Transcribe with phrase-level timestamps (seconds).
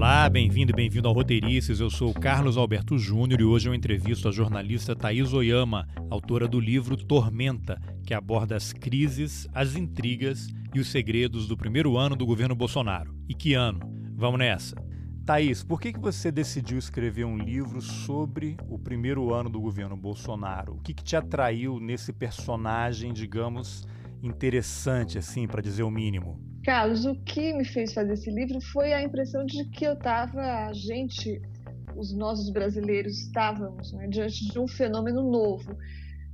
[0.00, 1.78] Olá, bem-vindo e bem-vindo ao Roteirices.
[1.78, 6.58] Eu sou Carlos Alberto Júnior e hoje eu entrevisto a jornalista Thaís Oyama, autora do
[6.58, 12.24] livro Tormenta, que aborda as crises, as intrigas e os segredos do primeiro ano do
[12.24, 13.14] governo Bolsonaro.
[13.28, 13.80] E que ano?
[14.16, 14.74] Vamos nessa!
[15.26, 19.98] Thaís, por que, que você decidiu escrever um livro sobre o primeiro ano do governo
[19.98, 20.76] Bolsonaro?
[20.76, 23.86] O que, que te atraiu nesse personagem, digamos,
[24.22, 26.49] interessante, assim, para dizer o mínimo?
[26.64, 30.40] Carlos, o que me fez fazer esse livro foi a impressão de que eu estava,
[30.66, 31.40] a gente,
[31.96, 35.76] os nossos brasileiros estávamos né, diante de um fenômeno novo.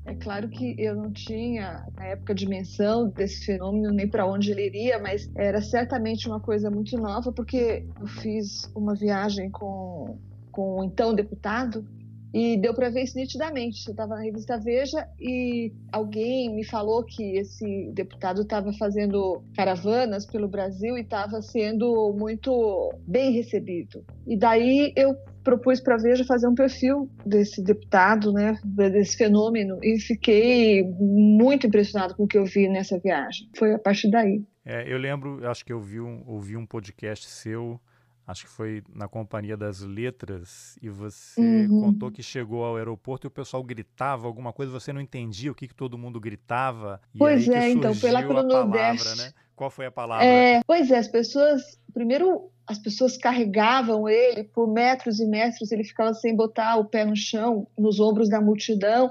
[0.04, 4.66] É claro que eu não tinha, na época, dimensão desse fenômeno, nem para onde ele
[4.66, 10.18] iria, mas era certamente uma coisa muito nova, porque eu fiz uma viagem com,
[10.52, 11.84] com o então deputado
[12.32, 13.86] e deu para ver isso nitidamente.
[13.86, 20.26] Eu estava na revista Veja e alguém me falou que esse deputado estava fazendo caravanas
[20.26, 24.04] pelo Brasil e estava sendo muito bem recebido.
[24.26, 29.78] E daí eu propus para a Veja fazer um perfil desse deputado, né, desse fenômeno,
[29.80, 33.48] e fiquei muito impressionado com o que eu vi nessa viagem.
[33.56, 34.42] Foi a partir daí.
[34.64, 37.80] É, eu lembro, acho que eu vi um, ouvi um podcast seu
[38.26, 41.80] acho que foi na Companhia das Letras, e você uhum.
[41.80, 45.54] contou que chegou ao aeroporto e o pessoal gritava alguma coisa, você não entendia o
[45.54, 47.00] que, que todo mundo gritava.
[47.16, 49.18] pois é, então, pela Cronodeste.
[49.18, 49.32] Né?
[49.54, 50.26] Qual foi a palavra?
[50.26, 51.62] É, pois é, as pessoas,
[51.94, 57.04] primeiro, as pessoas carregavam ele por metros e metros, ele ficava sem botar o pé
[57.04, 59.10] no chão, nos ombros da multidão,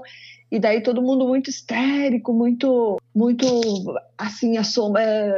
[0.50, 3.44] e daí todo mundo muito histérico, muito, muito
[4.16, 5.34] assim, assom é,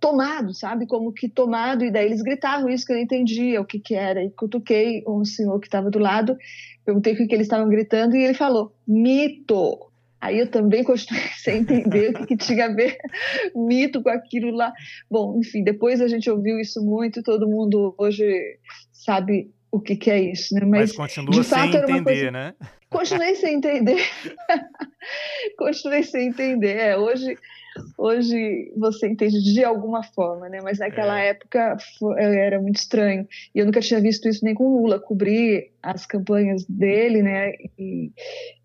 [0.00, 0.86] tomado, sabe?
[0.86, 1.84] Como que tomado.
[1.84, 4.22] E daí eles gritavam isso que eu não entendia o que que era.
[4.22, 6.36] E cutuquei um senhor que estava do lado,
[6.84, 9.86] perguntei o que, que eles estavam gritando e ele falou: mito.
[10.20, 12.98] Aí eu também continuei sem entender o que, que, tinha a ver
[13.54, 14.72] mito com aquilo lá.
[15.08, 18.58] Bom, enfim, depois a gente ouviu isso muito, todo mundo hoje
[18.92, 20.62] sabe o que, que é isso, né?
[20.64, 22.30] Mas, Mas continua sem entender, coisa...
[22.30, 22.54] né?
[22.90, 24.02] Continuei sem entender.
[25.58, 26.76] Continuei sem entender.
[26.76, 27.36] É, hoje,
[27.98, 30.60] hoje você entende de alguma forma, né?
[30.62, 31.28] Mas naquela é.
[31.28, 33.26] época foi, era muito estranho.
[33.54, 34.98] E eu nunca tinha visto isso nem com Lula.
[34.98, 37.52] Cobrir as campanhas dele, né?
[37.78, 38.10] E,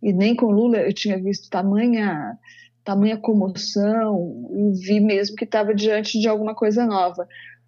[0.02, 2.38] e nem com Lula eu tinha visto tamanha
[2.84, 7.28] tamanha comoção e vi mesmo que estava diante de alguma coisa nova.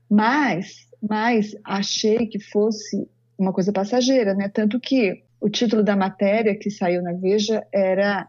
[0.09, 3.07] Mas, mas achei que fosse
[3.37, 4.49] uma coisa passageira, né?
[4.49, 8.27] Tanto que o título da matéria que saiu na Veja era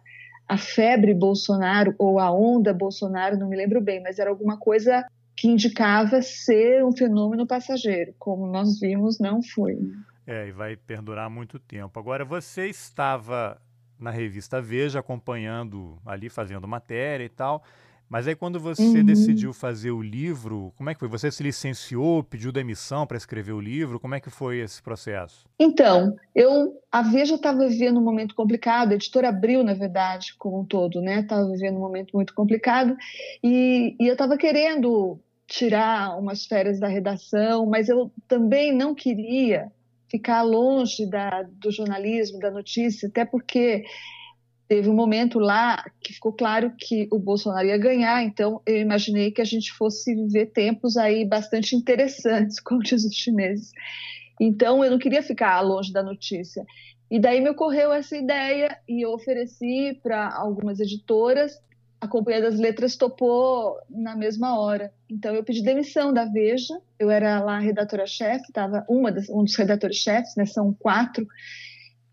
[0.48, 5.04] a febre Bolsonaro ou a onda Bolsonaro, não me lembro bem, mas era alguma coisa
[5.36, 9.74] que indicava ser um fenômeno passageiro, como nós vimos, não foi.
[9.74, 9.92] Né?
[10.26, 11.98] É, e vai perdurar muito tempo.
[11.98, 13.60] Agora, você estava
[13.98, 17.62] na revista Veja acompanhando ali, fazendo matéria e tal.
[18.08, 19.04] Mas aí quando você uhum.
[19.04, 21.08] decidiu fazer o livro, como é que foi?
[21.08, 23.98] Você se licenciou, pediu demissão para escrever o livro?
[23.98, 25.44] Como é que foi esse processo?
[25.58, 30.60] Então, eu a Veja estava vivendo um momento complicado, a editora Abril, na verdade, como
[30.60, 31.20] um todo, né?
[31.20, 32.96] Estava vivendo um momento muito complicado
[33.42, 39.70] e, e eu estava querendo tirar umas férias da redação, mas eu também não queria
[40.08, 43.84] ficar longe da, do jornalismo, da notícia, até porque
[44.68, 49.30] teve um momento lá que ficou claro que o Bolsonaro ia ganhar, então eu imaginei
[49.30, 53.72] que a gente fosse viver tempos aí bastante interessantes, como diz os chineses.
[54.40, 56.64] Então eu não queria ficar longe da notícia.
[57.10, 61.60] E daí me ocorreu essa ideia e eu ofereci para algumas editoras.
[62.00, 64.92] A Companhia das Letras topou na mesma hora.
[65.08, 66.78] Então eu pedi demissão da Veja.
[66.98, 70.44] Eu era lá redatora-chefe, estava uma um dos redatores-chefes, né?
[70.44, 71.26] São quatro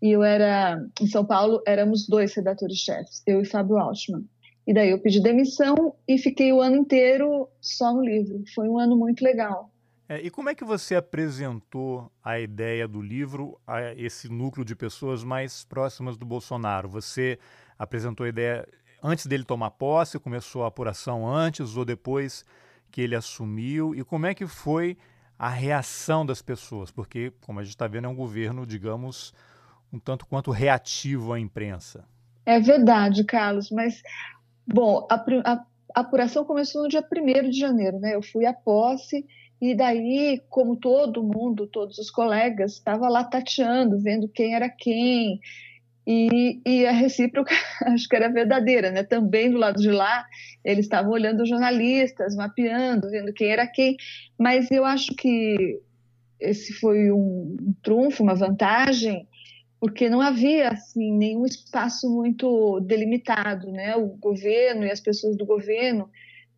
[0.04, 4.22] e eu era, em São Paulo, éramos dois redatores-chefes, eu e Fábio Altman.
[4.66, 8.44] E daí eu pedi demissão e fiquei o ano inteiro só no livro.
[8.54, 9.70] Foi um ano muito legal.
[10.06, 14.76] É, e como é que você apresentou a ideia do livro a esse núcleo de
[14.76, 16.86] pessoas mais próximas do Bolsonaro?
[16.90, 17.38] Você
[17.78, 18.68] apresentou a ideia
[19.02, 22.44] antes dele tomar posse, começou a apuração antes ou depois
[22.90, 23.94] que ele assumiu?
[23.94, 24.98] E como é que foi
[25.38, 26.90] a reação das pessoas?
[26.90, 29.32] Porque, como a gente está vendo, é um governo, digamos,
[29.94, 32.04] um tanto quanto reativo à imprensa.
[32.44, 34.02] É verdade, Carlos, mas,
[34.66, 35.64] bom, a, a,
[35.94, 38.14] a apuração começou no dia 1 de janeiro, né?
[38.14, 39.24] Eu fui à posse
[39.60, 45.40] e daí, como todo mundo, todos os colegas, estava lá tateando, vendo quem era quem,
[46.06, 47.54] e, e, a recíproca
[47.86, 49.04] acho que era verdadeira, né?
[49.04, 50.26] Também do lado de lá,
[50.62, 53.96] eles estavam olhando os jornalistas, mapeando, vendo quem era quem,
[54.38, 55.80] mas eu acho que
[56.38, 59.26] esse foi um, um trunfo, uma vantagem,
[59.84, 63.94] porque não havia assim nenhum espaço muito delimitado, né?
[63.94, 66.08] O governo e as pessoas do governo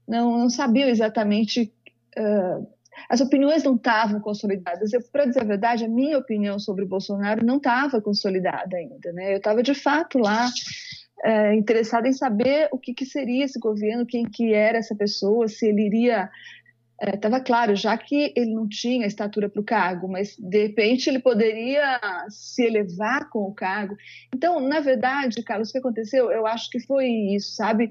[0.06, 1.74] não, não sabiam exatamente
[2.16, 2.64] uh,
[3.08, 4.92] as opiniões não estavam consolidadas.
[5.10, 9.12] Para dizer a verdade, a minha opinião sobre o Bolsonaro não estava consolidada ainda.
[9.12, 9.32] Né?
[9.32, 10.48] Eu estava, de fato, lá
[11.24, 15.48] é, interessada em saber o que, que, seria esse governo, quem que era essa pessoa,
[15.48, 16.30] se ele iria...
[17.02, 21.10] Estava é, claro, já que ele não tinha estatura para o cargo, mas de repente
[21.10, 22.00] ele poderia
[22.30, 23.96] se elevar com o cargo.
[24.34, 26.30] Então, na verdade, Carlos, o que aconteceu?
[26.30, 27.90] Eu acho que foi isso, sabe?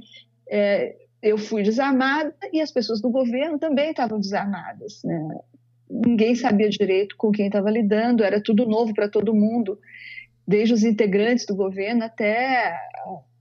[0.49, 5.03] É, eu fui desarmada e as pessoas do governo também estavam desarmadas.
[5.03, 5.37] Né?
[5.87, 9.79] Ninguém sabia direito com quem estava lidando, era tudo novo para todo mundo,
[10.47, 12.75] desde os integrantes do governo até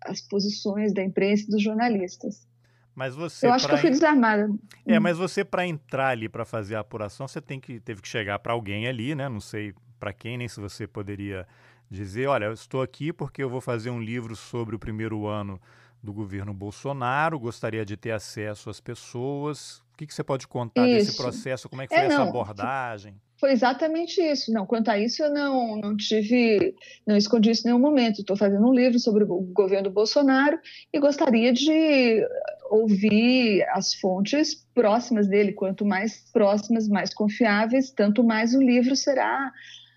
[0.03, 2.47] as posições da imprensa e dos jornalistas.
[2.95, 4.49] Mas você eu acho que eu fui desarmada.
[4.87, 8.09] É, mas você para entrar ali para fazer a apuração, você tem que teve que
[8.09, 9.29] chegar para alguém ali, né?
[9.29, 11.47] Não sei para quem, nem se você poderia
[11.91, 15.61] dizer, olha, eu estou aqui porque eu vou fazer um livro sobre o primeiro ano
[16.03, 19.83] do governo Bolsonaro, gostaria de ter acesso às pessoas.
[19.95, 21.07] O que, que você pode contar isso.
[21.07, 21.69] desse processo?
[21.69, 23.17] Como é que foi é, essa abordagem?
[23.39, 24.53] Foi exatamente isso.
[24.53, 26.75] Não, quanto a isso, eu não, não tive,
[27.07, 28.21] não escondi isso em nenhum momento.
[28.21, 30.59] Estou fazendo um livro sobre o governo Bolsonaro
[30.93, 32.27] e gostaria de
[32.71, 35.53] ouvir as fontes próximas dele.
[35.53, 39.53] Quanto mais próximas, mais confiáveis, tanto mais o livro será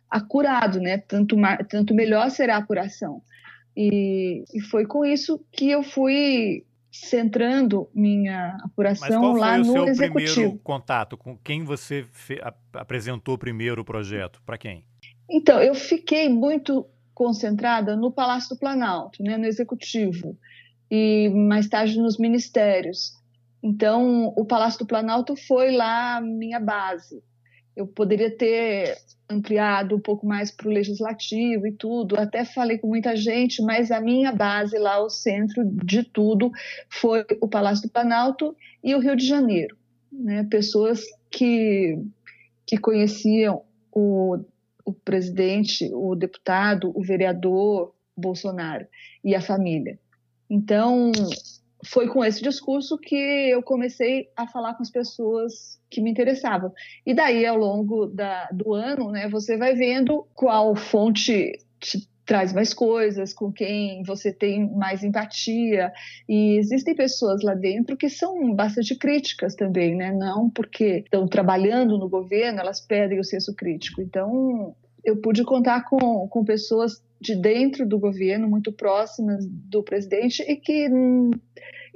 [0.09, 0.97] acurado, né?
[0.97, 1.35] Tanto,
[1.69, 3.21] tanto melhor será a apuração.
[3.75, 9.93] E, e foi com isso que eu fui centrando minha apuração lá no executivo.
[9.93, 11.17] Mas qual foi o seu primeiro contato?
[11.17, 12.05] Com quem você
[12.73, 14.41] apresentou primeiro o projeto?
[14.45, 14.83] Para quem?
[15.29, 20.37] Então, eu fiquei muito concentrada no Palácio do Planalto, né, no executivo,
[20.89, 23.13] e mais tarde nos ministérios.
[23.61, 27.21] Então, o Palácio do Planalto foi lá minha base.
[27.75, 28.97] Eu poderia ter
[29.29, 32.17] ampliado um pouco mais para o legislativo e tudo.
[32.17, 36.51] Até falei com muita gente, mas a minha base lá, o centro de tudo,
[36.89, 39.75] foi o Palácio do Planalto e o Rio de Janeiro.
[40.11, 40.47] Né?
[40.49, 41.99] Pessoas que,
[42.65, 44.37] que conheciam o,
[44.85, 48.87] o presidente, o deputado, o vereador Bolsonaro
[49.23, 49.99] e a família.
[50.49, 51.11] Então,
[51.85, 56.73] foi com esse discurso que eu comecei a falar com as pessoas que me interessavam.
[57.05, 62.51] E daí, ao longo da, do ano, né, você vai vendo qual fonte te traz
[62.51, 65.93] mais coisas, com quem você tem mais empatia.
[66.27, 70.11] E existem pessoas lá dentro que são bastante críticas também, né?
[70.11, 74.01] Não porque estão trabalhando no governo, elas perdem o senso crítico.
[74.01, 80.43] Então, eu pude contar com, com pessoas de dentro do governo, muito próximas do presidente,
[80.43, 80.87] e que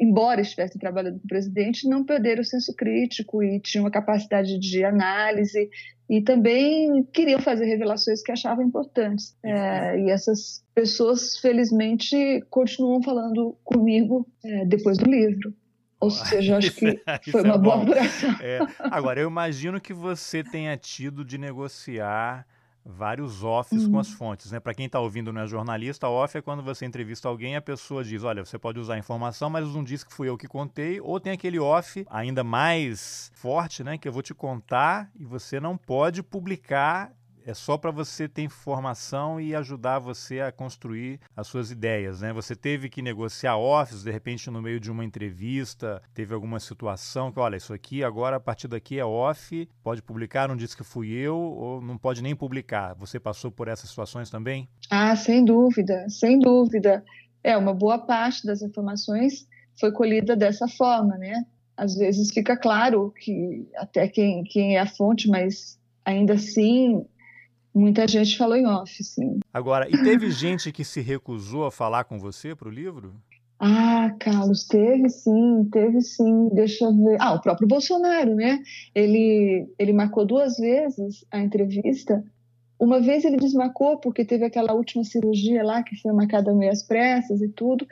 [0.01, 4.57] embora estivessem trabalhando com o presidente, não perderam o senso crítico e tinham uma capacidade
[4.57, 5.69] de análise
[6.09, 9.37] e também queriam fazer revelações que achavam importantes.
[9.43, 15.53] É, e essas pessoas, felizmente, continuam falando comigo é, depois do livro.
[15.99, 16.73] Ou seja, acho
[17.21, 18.31] que foi uma é boa apuração.
[18.41, 18.59] É.
[18.79, 22.45] Agora, eu imagino que você tenha tido de negociar
[22.85, 23.91] vários offs uhum.
[23.91, 24.51] com as fontes.
[24.51, 24.59] Né?
[24.59, 28.03] Para quem está ouvindo não é jornalista, off é quando você entrevista alguém a pessoa
[28.03, 30.99] diz, olha, você pode usar a informação, mas não diz que fui eu que contei,
[30.99, 35.59] ou tem aquele off ainda mais forte, né, que eu vou te contar e você
[35.59, 37.11] não pode publicar
[37.45, 42.33] é só para você ter informação e ajudar você a construir as suas ideias, né?
[42.33, 47.31] Você teve que negociar office, de repente no meio de uma entrevista, teve alguma situação
[47.31, 50.83] que, olha, isso aqui agora a partir daqui é off, pode publicar, não disse que
[50.83, 52.93] fui eu, ou não pode nem publicar.
[52.95, 54.67] Você passou por essas situações também?
[54.89, 57.03] Ah, sem dúvida, sem dúvida.
[57.43, 59.47] É, uma boa parte das informações
[59.79, 61.45] foi colhida dessa forma, né?
[61.75, 67.05] Às vezes fica claro que até quem, quem é a fonte, mas ainda assim
[67.73, 69.39] Muita gente falou em off, sim.
[69.53, 73.13] Agora, e teve gente que se recusou a falar com você para o livro?
[73.57, 76.49] Ah, Carlos, teve sim, teve sim.
[76.49, 77.17] Deixa eu ver.
[77.19, 78.59] Ah, o próprio Bolsonaro, né?
[78.93, 82.23] Ele, ele marcou duas vezes a entrevista.
[82.79, 86.83] Uma vez ele desmarcou porque teve aquela última cirurgia lá que foi marcada meio às
[86.83, 87.87] pressas e tudo.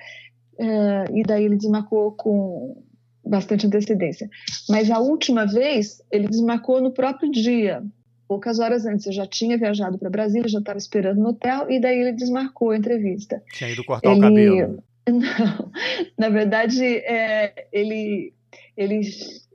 [0.58, 2.84] É, e daí ele desmarcou com
[3.24, 4.28] bastante antecedência.
[4.68, 7.84] Mas a última vez ele desmarcou no próprio dia
[8.30, 9.08] poucas horas antes.
[9.08, 12.70] Eu já tinha viajado para Brasília, já estava esperando no hotel, e daí ele desmarcou
[12.70, 13.42] a entrevista.
[13.52, 14.20] Tinha ido cortar ele...
[14.20, 14.84] o cabelo.
[15.10, 15.72] Não,
[16.16, 18.32] na verdade, é, ele,
[18.78, 19.02] ele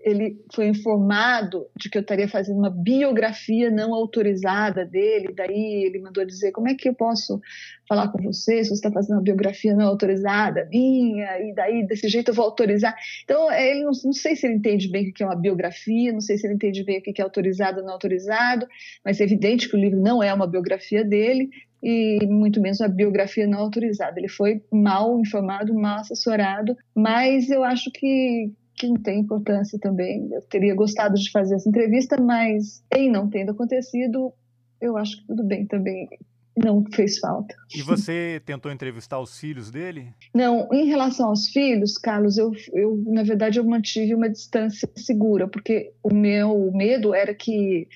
[0.05, 5.99] ele foi informado de que eu estaria fazendo uma biografia não autorizada dele, daí ele
[5.99, 7.41] mandou dizer como é que eu posso
[7.89, 12.09] falar com você se você está fazendo uma biografia não autorizada minha, e daí desse
[12.09, 12.95] jeito eu vou autorizar.
[13.25, 16.21] Então, ele não, não sei se ele entende bem o que é uma biografia, não
[16.21, 18.67] sei se ele entende bem o que é autorizado ou não autorizado,
[19.03, 21.49] mas é evidente que o livro não é uma biografia dele,
[21.83, 24.19] e muito menos uma biografia não autorizada.
[24.19, 28.51] Ele foi mal informado, mal assessorado, mas eu acho que
[28.85, 30.29] que não tem importância também.
[30.31, 34.33] Eu teria gostado de fazer essa entrevista, mas em não tendo acontecido,
[34.81, 36.09] eu acho que tudo bem também.
[36.57, 37.55] Não fez falta.
[37.75, 40.15] E você tentou entrevistar os filhos dele?
[40.33, 45.49] Não, em relação aos filhos, Carlos, eu, eu na verdade eu mantive uma distância segura,
[45.49, 47.89] porque o meu medo era que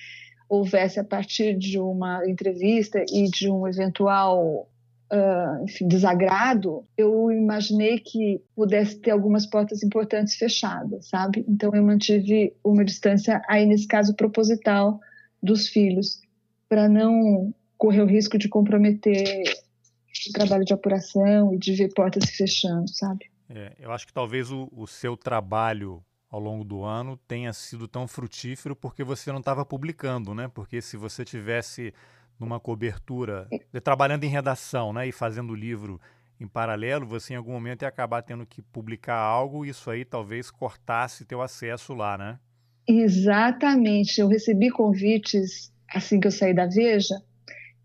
[0.49, 4.69] houvesse a partir de uma entrevista e de um eventual
[5.13, 11.45] uh, enfim, desagrado, eu imaginei que pudesse ter algumas portas importantes fechadas, sabe?
[11.49, 15.01] Então eu mantive uma distância aí nesse caso proposital
[15.43, 16.21] dos filhos
[16.69, 19.45] para não correr o risco de comprometer
[20.29, 23.27] o trabalho de apuração e de ver portas se fechando, sabe?
[23.49, 27.89] É, eu acho que talvez o, o seu trabalho ao longo do ano tenha sido
[27.89, 30.49] tão frutífero porque você não estava publicando, né?
[30.49, 31.95] Porque se você tivesse
[32.39, 33.49] numa cobertura,
[33.83, 36.01] trabalhando em redação, né, e fazendo o livro
[36.41, 40.05] em paralelo, você em algum momento ia acabar tendo que publicar algo e isso aí
[40.05, 42.39] talvez cortasse teu acesso lá, né?
[42.87, 44.21] Exatamente.
[44.21, 47.21] Eu recebi convites assim que eu saí da Veja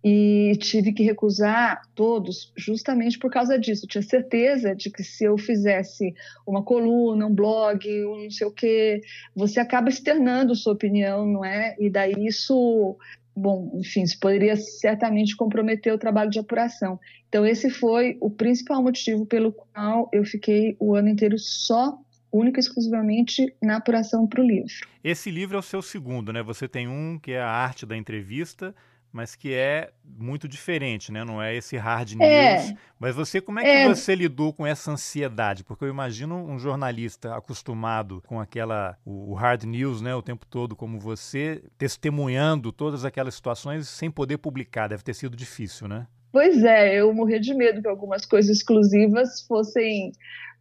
[0.03, 3.86] e tive que recusar todos justamente por causa disso.
[3.86, 6.13] Eu tinha certeza de que se eu fizesse
[6.45, 9.01] uma coluna, um blog, um não sei o quê,
[9.33, 11.75] você acaba externando sua opinião, não é?
[11.79, 12.98] E daí isso,
[13.35, 16.99] bom, enfim, isso poderia certamente comprometer o trabalho de apuração.
[17.29, 21.97] Então esse foi o principal motivo pelo qual eu fiquei o ano inteiro só
[22.31, 24.73] única e exclusivamente na apuração para o livro.
[25.03, 26.41] Esse livro é o seu segundo, né?
[26.41, 28.73] Você tem um que é a arte da entrevista,
[29.13, 31.24] mas que é muito diferente, né?
[31.24, 32.55] Não é esse hard é.
[32.55, 32.72] news.
[32.72, 32.77] É.
[33.00, 33.88] Mas você, como é que é.
[33.88, 35.63] você lidou com essa ansiedade?
[35.63, 40.75] Porque eu imagino um jornalista acostumado com aquela o hard news, né, o tempo todo,
[40.75, 46.08] como você, testemunhando todas aquelas situações sem poder publicar, deve ter sido difícil, né?
[46.32, 50.12] Pois é, eu morria de medo que algumas coisas exclusivas fossem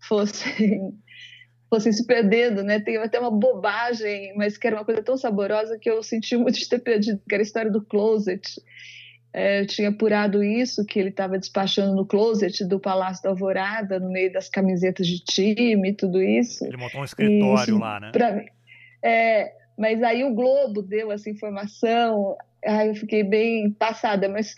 [0.06, 0.92] fossem
[1.72, 2.78] fossem se perdendo, né?
[2.80, 6.58] Tem até uma bobagem, mas que era uma coisa tão saborosa que eu senti muito
[6.58, 8.60] de ter perdido, que era a história do closet.
[9.32, 13.98] É, eu tinha apurado isso, que ele estava despachando no closet do Palácio da Alvorada,
[13.98, 16.62] no meio das camisetas de time e tudo isso.
[16.66, 18.10] Ele montou um escritório lá, né?
[18.12, 18.44] Pra,
[19.02, 24.54] é, mas aí o Globo deu essa informação, aí eu fiquei bem passada, mas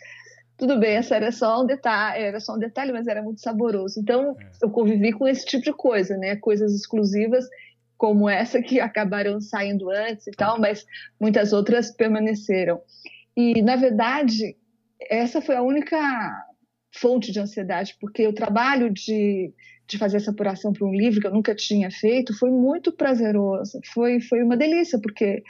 [0.57, 3.99] tudo bem, essa era só um detalhe, era só um detalhe, mas era muito saboroso.
[3.99, 4.51] Então, é.
[4.63, 6.37] eu convivi com esse tipo de coisa, né?
[6.37, 7.49] Coisas exclusivas
[7.97, 10.87] como essa que acabaram saindo antes e tal, mas
[11.21, 12.81] muitas outras permaneceram.
[13.37, 14.57] E, na verdade,
[15.11, 15.99] essa foi a única
[16.95, 19.53] fonte de ansiedade, porque o trabalho de,
[19.89, 23.81] de fazer essa apuração para um livro que eu nunca tinha feito foi muito prazeroso,
[23.93, 25.43] foi, foi uma delícia, porque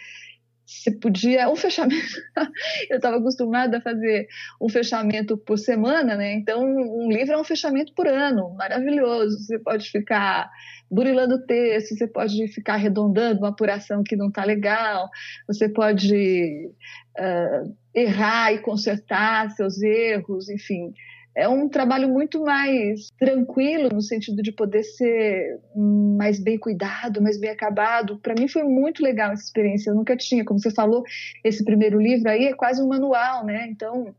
[0.66, 2.14] você podia um fechamento
[2.90, 4.26] eu estava acostumada a fazer
[4.60, 6.34] um fechamento por semana né?
[6.34, 9.38] Então um livro é um fechamento por ano maravilhoso.
[9.38, 10.50] Você pode ficar
[10.90, 15.08] burilando o texto você pode ficar arredondando uma apuração que não está legal
[15.46, 16.70] você pode
[17.18, 20.92] uh, errar e consertar seus erros enfim
[21.36, 27.38] é um trabalho muito mais tranquilo no sentido de poder ser mais bem cuidado, mais
[27.38, 28.18] bem acabado.
[28.20, 29.90] Para mim foi muito legal essa experiência.
[29.90, 31.02] Eu nunca tinha, como você falou,
[31.42, 33.66] esse primeiro livro aí é quase um manual, né?
[33.68, 34.14] Então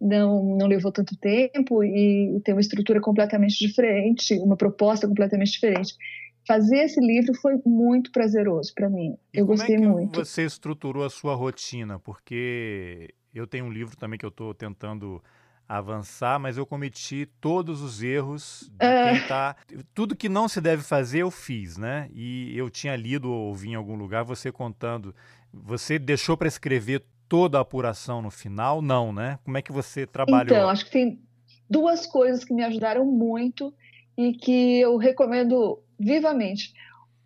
[0.00, 5.94] não não levou tanto tempo e tem uma estrutura completamente diferente, uma proposta completamente diferente.
[6.46, 9.16] Fazer esse livro foi muito prazeroso para mim.
[9.32, 10.24] E eu gostei é muito.
[10.24, 15.22] Você estruturou a sua rotina, porque eu tenho um livro também que eu estou tentando
[15.76, 19.12] avançar, mas eu cometi todos os erros de é.
[19.12, 19.56] quem tá.
[19.94, 22.08] Tudo que não se deve fazer, eu fiz, né?
[22.12, 25.14] E eu tinha lido ou ouvi em algum lugar você contando.
[25.52, 28.82] Você deixou para escrever toda a apuração no final?
[28.82, 29.38] Não, né?
[29.44, 30.56] Como é que você trabalhou?
[30.56, 31.20] Então, acho que tem
[31.68, 33.72] duas coisas que me ajudaram muito
[34.16, 36.74] e que eu recomendo vivamente.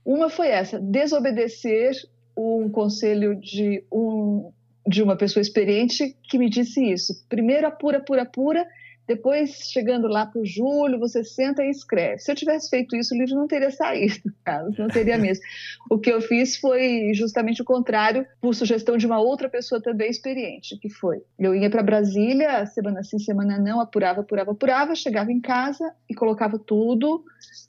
[0.04, 1.96] Uma foi essa: desobedecer
[2.36, 4.52] um conselho de um
[4.86, 7.12] de uma pessoa experiente que me disse isso.
[7.28, 8.66] Primeiro apura, apura, apura,
[9.06, 12.18] depois, chegando lá para o julho, você senta e escreve.
[12.18, 14.16] Se eu tivesse feito isso, o livro não teria saído,
[14.76, 15.44] não teria mesmo.
[15.88, 20.10] o que eu fiz foi justamente o contrário, por sugestão de uma outra pessoa também
[20.10, 21.22] experiente, que foi.
[21.38, 26.14] Eu ia para Brasília, semana sim, semana não, apurava, apurava, apurava, chegava em casa e
[26.14, 27.24] colocava tudo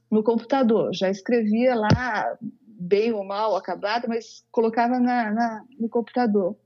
[0.10, 0.90] no computador.
[0.92, 2.36] Já escrevia lá,
[2.80, 6.58] bem ou mal, acabado, mas colocava na, na no computador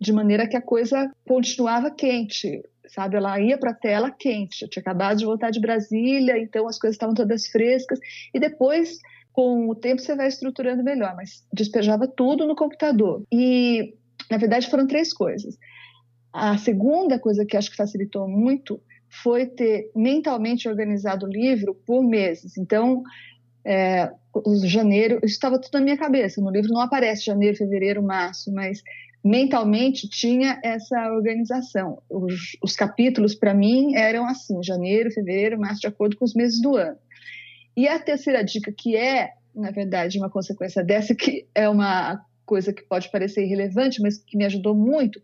[0.00, 3.16] de maneira que a coisa continuava quente, sabe?
[3.16, 4.62] Ela ia para a tela quente.
[4.62, 7.98] Eu tinha acabado de voltar de Brasília, então as coisas estavam todas frescas.
[8.32, 8.98] E depois,
[9.32, 13.22] com o tempo, você vai estruturando melhor, mas despejava tudo no computador.
[13.32, 13.94] E,
[14.30, 15.56] na verdade, foram três coisas.
[16.32, 22.02] A segunda coisa que acho que facilitou muito foi ter mentalmente organizado o livro por
[22.02, 22.56] meses.
[22.56, 23.02] Então,
[23.68, 24.12] É,
[24.64, 26.40] janeiro, isso estava tudo na minha cabeça.
[26.40, 28.80] No livro não aparece janeiro, fevereiro, março, mas
[29.26, 32.00] mentalmente tinha essa organização.
[32.08, 36.60] Os, os capítulos, para mim, eram assim: janeiro, fevereiro, março, de acordo com os meses
[36.60, 36.96] do ano.
[37.76, 42.72] E a terceira dica, que é, na verdade, uma consequência dessa, que é uma coisa
[42.72, 45.20] que pode parecer irrelevante, mas que me ajudou muito,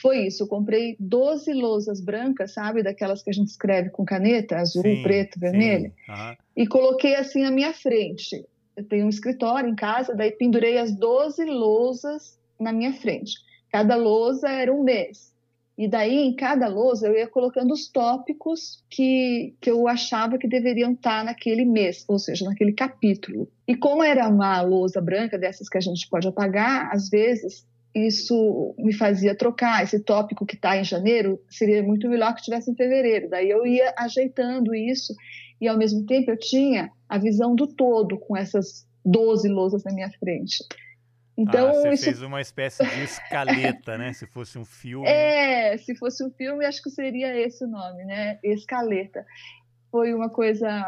[0.00, 0.42] foi isso.
[0.42, 2.82] Eu comprei 12 lousas brancas, sabe?
[2.82, 5.90] Daquelas que a gente escreve com caneta, azul, sim, preto, vermelho.
[6.06, 6.36] Uhum.
[6.54, 8.44] E coloquei assim na minha frente.
[8.76, 13.34] Eu tenho um escritório em casa, daí pendurei as 12 lousas na minha frente.
[13.70, 15.34] Cada lousa era um mês.
[15.78, 20.48] E daí, em cada lousa, eu ia colocando os tópicos que, que eu achava que
[20.48, 23.46] deveriam estar naquele mês, ou seja, naquele capítulo.
[23.68, 28.74] E como era uma lousa branca, dessas que a gente pode apagar, às vezes isso
[28.78, 29.82] me fazia trocar.
[29.82, 33.28] Esse tópico que está em janeiro seria muito melhor que estivesse em fevereiro.
[33.28, 35.14] Daí eu ia ajeitando isso
[35.60, 39.92] e, ao mesmo tempo, eu tinha a visão do todo com essas 12 lousas na
[39.92, 40.64] minha frente.
[41.36, 42.04] Então, ah, você isso...
[42.04, 44.12] fez uma espécie de escaleta, né?
[44.12, 45.06] Se fosse um filme.
[45.06, 48.38] É, se fosse um filme, acho que seria esse o nome, né?
[48.42, 49.24] Escaleta.
[49.90, 50.84] Foi uma coisa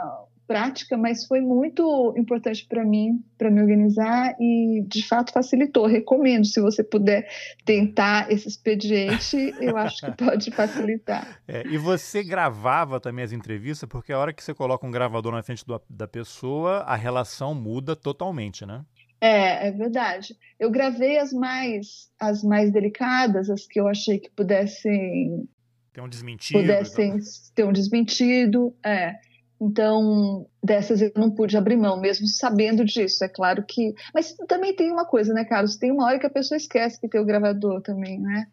[0.49, 5.87] prática, mas foi muito importante para mim, para me organizar e, de fato, facilitou.
[5.87, 7.29] Recomendo, se você puder
[7.67, 11.39] tentar esse expediente, eu acho que pode facilitar.
[11.51, 15.33] É, e você gravava também as entrevistas, porque a hora que você coloca um gravador
[15.33, 18.85] na frente do, da pessoa, a relação muda totalmente, né?
[19.21, 20.37] É, é verdade.
[20.59, 25.49] Eu gravei as mais, as mais delicadas, as que eu achei que pudessem
[25.93, 26.61] ter um desmentido.
[26.61, 27.21] Pudessem então.
[27.55, 29.17] ter um desmentido, é.
[29.61, 33.25] Então, dessas eu não pude abrir mão, mesmo sabendo disso.
[33.25, 33.93] É claro que.
[34.15, 35.77] Mas também tem uma coisa, né, Carlos?
[35.77, 38.47] Tem uma hora que a pessoa esquece que tem o gravador também, né?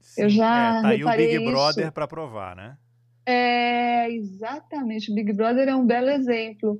[0.00, 0.78] Sim, eu já.
[0.78, 2.76] É, tá aí o Big Brother para provar, né?
[3.26, 5.10] É, exatamente.
[5.10, 6.78] O Big Brother é um belo exemplo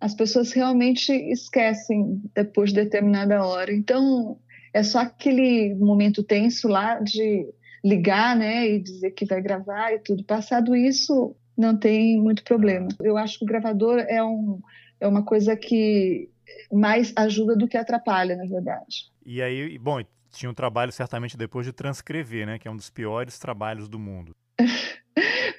[0.00, 3.72] as pessoas realmente esquecem depois de determinada hora.
[3.72, 4.38] Então,
[4.72, 7.46] é só aquele momento tenso lá de
[7.84, 10.24] ligar, né, e dizer que vai gravar e tudo.
[10.24, 12.88] Passado isso, não tem muito problema.
[13.00, 14.60] Eu acho que o gravador é, um,
[15.00, 16.28] é uma coisa que
[16.72, 19.10] mais ajuda do que atrapalha, na verdade.
[19.24, 22.90] E aí, bom, tinha um trabalho certamente depois de transcrever, né, que é um dos
[22.90, 24.34] piores trabalhos do mundo.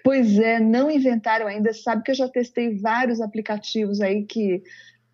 [0.09, 1.71] Pois é, não inventaram ainda.
[1.71, 4.63] Sabe que eu já testei vários aplicativos aí que,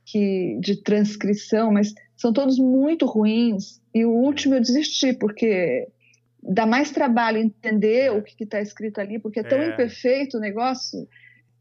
[0.05, 3.81] que de transcrição, mas são todos muito ruins.
[3.93, 5.89] E o último eu desisti, porque
[6.41, 9.67] dá mais trabalho entender o que está escrito ali, porque é tão é.
[9.67, 11.05] imperfeito o negócio.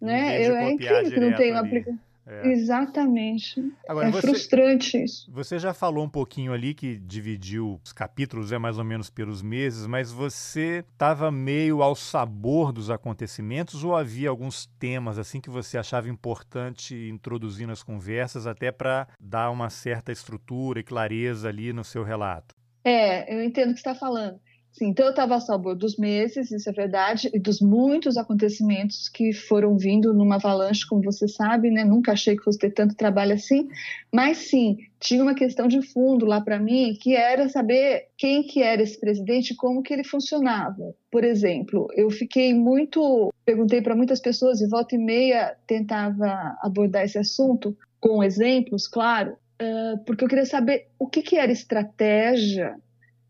[0.01, 0.41] Né?
[0.47, 1.99] Eu, é incrível que não tem um aplicativo.
[2.27, 2.49] É.
[2.49, 3.63] Exatamente.
[3.87, 5.31] Agora, é você, frustrante isso.
[5.31, 9.43] Você já falou um pouquinho ali que dividiu os capítulos, é mais ou menos pelos
[9.43, 15.51] meses, mas você estava meio ao sabor dos acontecimentos ou havia alguns temas assim que
[15.51, 21.73] você achava importante introduzir nas conversas até para dar uma certa estrutura e clareza ali
[21.73, 22.55] no seu relato?
[22.83, 24.39] É, eu entendo o que você está falando.
[24.77, 29.09] Sim, então eu estava a sabor dos meses, isso é verdade, e dos muitos acontecimentos
[29.09, 31.85] que foram vindo numa avalanche, como você sabe, né?
[31.85, 33.69] Nunca achei que fosse ter tanto trabalho assim,
[34.13, 38.63] mas sim, tinha uma questão de fundo lá para mim, que era saber quem que
[38.65, 40.93] era esse presidente e como que ele funcionava.
[41.09, 47.05] Por exemplo, eu fiquei muito, perguntei para muitas pessoas e volta e meia tentava abordar
[47.05, 49.37] esse assunto com exemplos, claro,
[50.05, 52.75] porque eu queria saber o que que era estratégia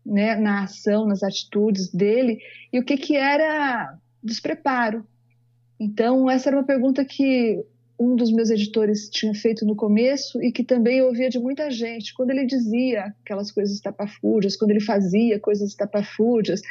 [0.05, 2.39] né, na ação, nas atitudes dele,
[2.71, 5.05] e o que, que era despreparo.
[5.79, 7.63] Então, essa era uma pergunta que
[7.97, 11.71] um dos meus editores tinha feito no começo e que também eu ouvia de muita
[11.71, 12.13] gente.
[12.13, 16.61] Quando ele dizia aquelas coisas estapafúrdias, quando ele fazia coisas estapafúrdias,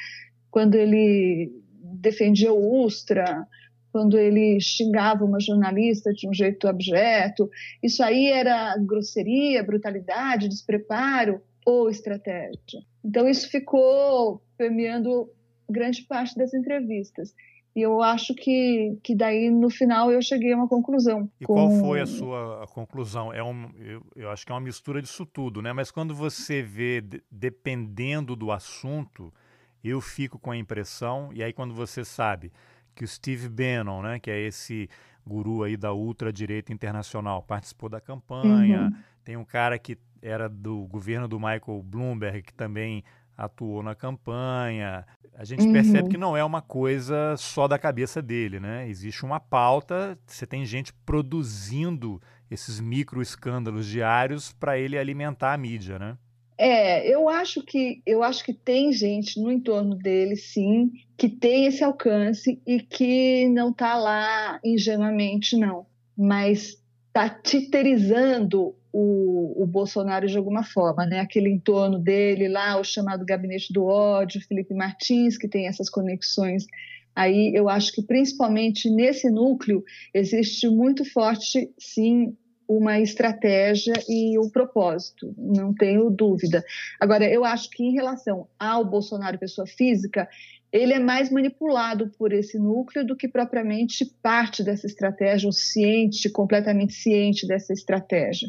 [0.51, 1.51] quando ele
[1.83, 3.47] defendia o Ustra,
[3.91, 7.49] quando ele xingava uma jornalista de um jeito abjeto,
[7.83, 12.83] isso aí era grosseria, brutalidade, despreparo ou estratégia.
[13.05, 15.31] Então, isso ficou permeando
[15.69, 17.35] grande parte das entrevistas.
[17.77, 21.29] E eu acho que, que daí, no final, eu cheguei a uma conclusão.
[21.41, 21.55] E com...
[21.55, 23.33] qual foi a sua conclusão?
[23.33, 25.73] É um, eu, eu, acho que é uma mistura disso tudo, né?
[25.73, 29.35] Mas quando você vê, dependendo do assunto,
[29.83, 32.53] eu fico com a impressão, e aí quando você sabe
[32.95, 34.89] que o Steve Bannon, né, que é esse
[35.27, 39.03] guru aí da ultradireita internacional, participou da campanha, uhum.
[39.25, 43.05] tem um cara que era do governo do Michael Bloomberg, que também
[43.37, 45.05] atuou na campanha.
[45.37, 45.73] A gente uhum.
[45.73, 48.89] percebe que não é uma coisa só da cabeça dele, né?
[48.89, 55.59] Existe uma pauta, você tem gente produzindo esses micro escândalos diários para ele alimentar a
[55.59, 56.17] mídia, né?
[56.57, 61.67] É, eu acho que eu acho que tem gente no entorno dele, sim, que tem
[61.67, 65.85] esse alcance e que não está lá ingenuamente, não.
[66.17, 71.19] Mas está titerizando o, o, Bolsonaro de alguma forma, né?
[71.19, 76.65] Aquele entorno dele lá, o chamado gabinete do ódio, Felipe Martins, que tem essas conexões.
[77.13, 79.83] Aí eu acho que principalmente nesse núcleo
[80.15, 82.37] existe muito forte, sim,
[82.69, 86.65] uma estratégia e um propósito, não tenho dúvida.
[87.01, 90.29] Agora, eu acho que em relação ao Bolsonaro pessoa física,
[90.75, 96.29] ele é mais manipulado por esse núcleo do que propriamente parte dessa estratégia, ou ciente,
[96.29, 98.49] completamente ciente dessa estratégia.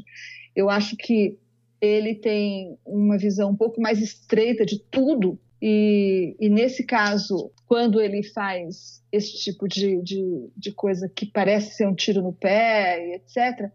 [0.55, 1.37] Eu acho que
[1.79, 8.01] ele tem uma visão um pouco mais estreita de tudo, e, e nesse caso, quando
[8.01, 13.17] ele faz esse tipo de, de, de, coisa que parece ser um tiro no pé,
[13.17, 13.69] etc.,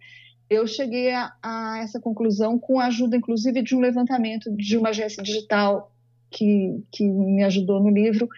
[0.49, 4.89] eu cheguei a, a essa conclusão com a ajuda, inclusive, de um levantamento de uma
[4.89, 5.93] agência digital
[6.31, 8.29] que, que me ajudou no livro,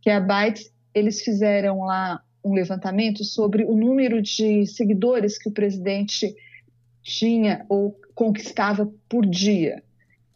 [0.00, 5.48] que é a Bytes, eles fizeram lá um levantamento sobre o número de seguidores que
[5.48, 6.34] o presidente
[7.02, 9.82] tinha ou conquistava por dia.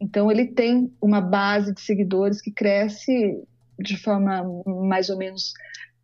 [0.01, 3.43] Então, ele tem uma base de seguidores que cresce
[3.79, 5.53] de forma mais ou menos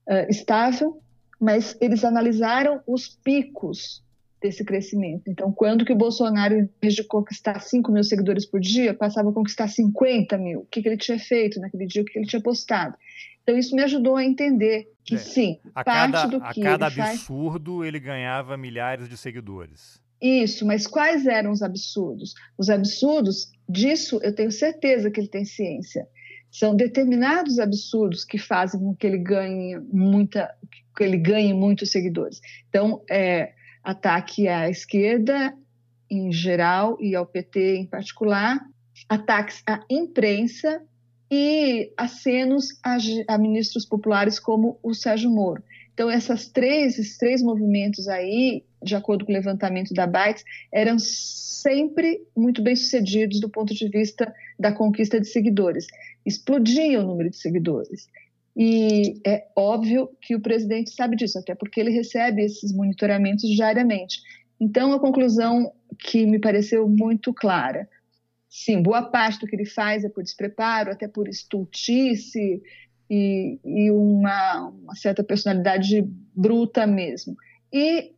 [0.08, 1.00] uh, estável,
[1.40, 4.02] mas eles analisaram os picos
[4.42, 5.30] desse crescimento.
[5.30, 9.30] Então, quando que o Bolsonaro, em vez de conquistar 5 mil seguidores por dia, passava
[9.30, 10.60] a conquistar 50 mil?
[10.60, 12.96] O que, que ele tinha feito naquele dia, o que ele tinha postado?
[13.42, 15.18] Então, isso me ajudou a entender que, é.
[15.18, 17.88] sim, a parte cada, do que A cada ele absurdo, faz...
[17.88, 20.00] ele ganhava milhares de seguidores.
[20.20, 22.34] Isso, mas quais eram os absurdos?
[22.56, 26.06] Os absurdos, disso eu tenho certeza que ele tem ciência.
[26.50, 30.54] São determinados absurdos que fazem com que ele ganhe muita,
[30.96, 32.40] que ele ganhe muitos seguidores.
[32.68, 35.54] Então, é, ataque à esquerda
[36.10, 38.60] em geral e ao PT em particular,
[39.08, 40.82] ataques à imprensa
[41.30, 45.62] e acenos a, a ministros populares como o Sérgio Moro.
[45.94, 50.98] Então, essas três, esses três movimentos aí, de acordo com o levantamento da Bytes, eram
[50.98, 55.86] sempre muito bem sucedidos do ponto de vista da conquista de seguidores.
[56.24, 58.08] Explodia o número de seguidores.
[58.56, 64.20] E é óbvio que o presidente sabe disso, até porque ele recebe esses monitoramentos diariamente.
[64.60, 67.88] Então, a conclusão que me pareceu muito clara.
[68.48, 72.62] Sim, boa parte do que ele faz é por despreparo, até por estultice
[73.08, 77.34] e, e uma, uma certa personalidade bruta mesmo.
[77.72, 78.12] E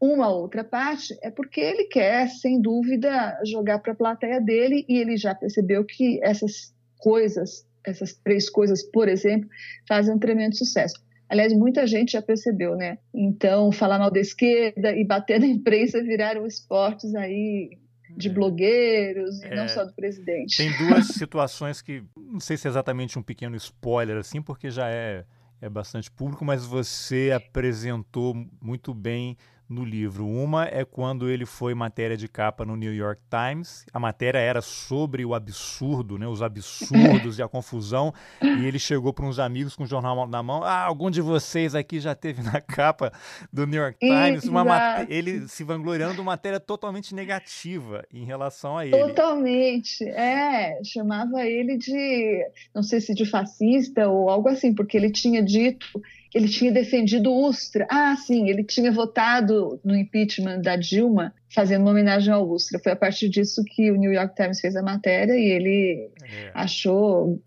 [0.00, 4.98] uma outra parte é porque ele quer, sem dúvida, jogar para a plateia dele e
[4.98, 9.48] ele já percebeu que essas coisas essas três coisas, por exemplo,
[9.88, 11.02] fazem um tremendo sucesso.
[11.28, 12.98] Aliás, muita gente já percebeu, né?
[13.12, 17.78] Então, falar mal da esquerda e bater na imprensa viraram esportes aí
[18.16, 18.32] de é.
[18.32, 20.56] blogueiros e é, não só do presidente.
[20.56, 24.88] Tem duas situações que não sei se é exatamente um pequeno spoiler assim, porque já
[24.88, 25.24] é
[25.64, 29.36] é bastante público, mas você apresentou muito bem
[29.68, 30.26] no livro.
[30.26, 33.86] Uma é quando ele foi matéria de capa no New York Times.
[33.92, 38.12] A matéria era sobre o absurdo, né, os absurdos e a confusão.
[38.42, 40.62] E ele chegou para uns amigos com o jornal na mão.
[40.62, 43.12] Ah, algum de vocês aqui já teve na capa
[43.52, 48.86] do New York Times uma ele se vangloriando uma matéria totalmente negativa em relação a
[48.86, 48.98] ele.
[48.98, 50.82] Totalmente, é.
[50.84, 55.86] Chamava ele de, não sei se de fascista ou algo assim, porque ele tinha dito
[56.34, 57.86] ele tinha defendido Ustra.
[57.88, 62.80] Ah, sim, ele tinha votado no impeachment da Dilma, fazendo uma homenagem ao Ustra.
[62.80, 66.50] Foi a partir disso que o New York Times fez a matéria e ele é.
[66.52, 67.40] achou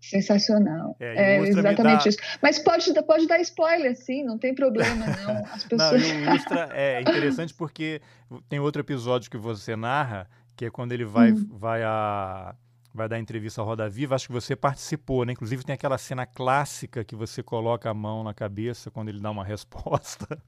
[0.00, 0.96] sensacional.
[1.00, 2.08] É, é exatamente dá...
[2.08, 2.18] isso.
[2.40, 5.44] Mas pode, pode dar spoiler, sim, não tem problema, não.
[5.52, 6.00] As pessoas...
[6.00, 8.00] não, o Ustra é interessante porque
[8.48, 11.48] tem outro episódio que você narra, que é quando ele vai, hum.
[11.50, 12.54] vai a
[12.98, 15.32] vai dar entrevista ao Roda Viva, acho que você participou, né?
[15.32, 19.30] Inclusive tem aquela cena clássica que você coloca a mão na cabeça quando ele dá
[19.30, 20.38] uma resposta.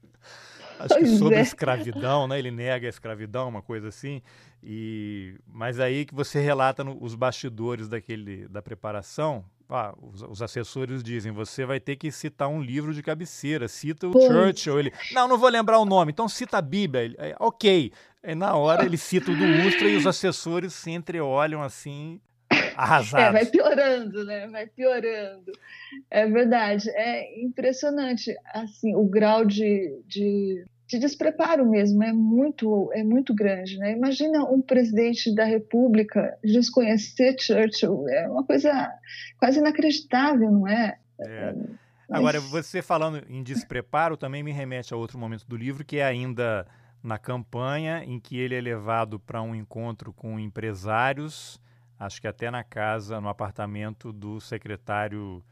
[0.77, 1.41] acho que sobre é.
[1.41, 2.37] escravidão, né?
[2.37, 4.21] Ele nega a escravidão, uma coisa assim.
[4.61, 10.41] E mas aí que você relata no, os bastidores daquele da preparação, ah, os, os,
[10.41, 14.25] assessores dizem, você vai ter que citar um livro de cabeceira, cita o pois.
[14.25, 14.79] Churchill.
[14.79, 17.05] Ele, não, não vou lembrar o nome, então cita a Bíblia.
[17.05, 17.91] Ele, é, ok.
[18.21, 22.19] Aí, na hora ele cita o do Ustra e os assessores se entreolham assim
[22.75, 23.23] Arrasado.
[23.23, 24.47] É, vai piorando, né?
[24.47, 25.51] Vai piorando.
[26.09, 26.89] É verdade.
[26.89, 33.77] É impressionante, assim, o grau de, de, de despreparo mesmo é muito, é muito grande,
[33.77, 33.91] né?
[33.91, 38.91] Imagina um presidente da República desconhecer Churchill, é uma coisa
[39.37, 40.97] quase inacreditável, não é?
[41.19, 41.53] é.
[42.09, 46.03] Agora, você falando em despreparo também me remete a outro momento do livro, que é
[46.03, 46.67] ainda
[47.01, 51.59] na campanha, em que ele é levado para um encontro com empresários
[52.01, 55.43] acho que até na casa, no apartamento do secretário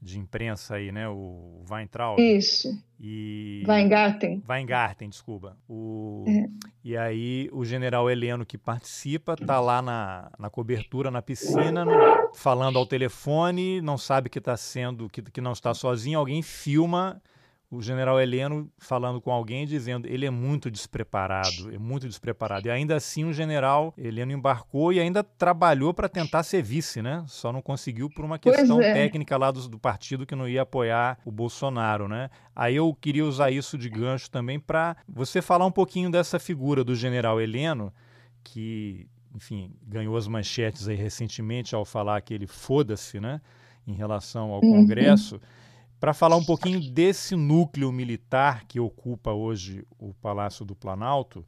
[0.00, 1.06] de imprensa aí, né?
[1.10, 2.18] O Weintraub.
[2.18, 2.68] Isso.
[2.98, 3.62] E...
[3.68, 4.42] Weingarten.
[4.48, 5.58] Weingarten, desculpa.
[5.68, 6.24] O...
[6.26, 6.48] É.
[6.82, 11.92] E aí o general Heleno que participa tá lá na, na cobertura, na piscina, no...
[12.34, 17.20] falando ao telefone, não sabe que está sendo, que, que não está sozinho, alguém filma
[17.70, 22.66] o general Heleno falando com alguém dizendo ele é muito despreparado, é muito despreparado.
[22.66, 27.22] E ainda assim o general Heleno embarcou e ainda trabalhou para tentar ser vice, né?
[27.28, 28.92] Só não conseguiu por uma questão é.
[28.92, 32.28] técnica lá do, do, partido que não ia apoiar o Bolsonaro, né?
[32.56, 36.82] Aí eu queria usar isso de gancho também para você falar um pouquinho dessa figura
[36.82, 37.94] do general Heleno,
[38.42, 43.40] que, enfim, ganhou as manchetes aí recentemente ao falar que ele foda-se, né?
[43.86, 44.72] Em relação ao uhum.
[44.72, 45.36] Congresso.
[45.36, 45.60] Uhum
[46.00, 51.44] para falar um pouquinho desse núcleo militar que ocupa hoje o Palácio do Planalto.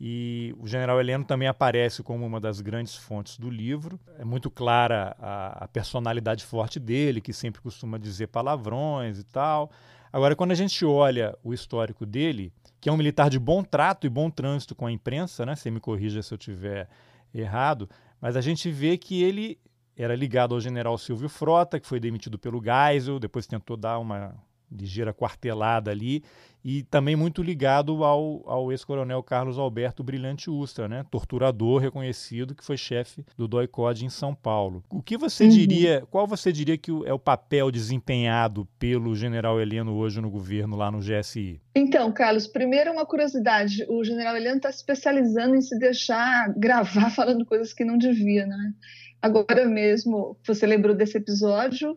[0.00, 4.00] E o general Heleno também aparece como uma das grandes fontes do livro.
[4.18, 9.70] É muito clara a, a, personalidade forte dele, que sempre costuma dizer palavrões e tal.
[10.10, 14.06] Agora, quando a gente olha o histórico dele, que é um militar de bom trato
[14.06, 15.54] e bom trânsito com a imprensa, né?
[15.54, 16.88] Você me corrija se eu tiver
[17.34, 17.86] errado,
[18.18, 19.58] mas a gente vê que ele
[19.96, 24.34] era ligado ao general Silvio Frota, que foi demitido pelo Geisel, depois tentou dar uma
[24.70, 26.22] ligeira quartelada ali,
[26.62, 31.04] e também muito ligado ao, ao ex-coronel Carlos Alberto Brilhante Ustra, né?
[31.10, 34.84] torturador reconhecido que foi chefe do DOI-COD em São Paulo.
[34.90, 35.50] O que você uhum.
[35.50, 40.76] diria, qual você diria que é o papel desempenhado pelo general Heleno hoje no governo,
[40.76, 41.60] lá no GSI?
[41.74, 47.08] Então, Carlos, primeiro uma curiosidade, o general Heleno está se especializando em se deixar gravar
[47.16, 48.74] falando coisas que não devia, né?
[49.22, 51.96] Agora mesmo, você lembrou desse episódio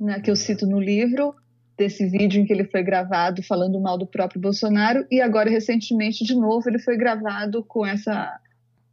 [0.00, 1.34] né, que eu cito no livro,
[1.76, 6.24] desse vídeo em que ele foi gravado falando mal do próprio Bolsonaro, e agora, recentemente,
[6.24, 8.38] de novo, ele foi gravado com essa.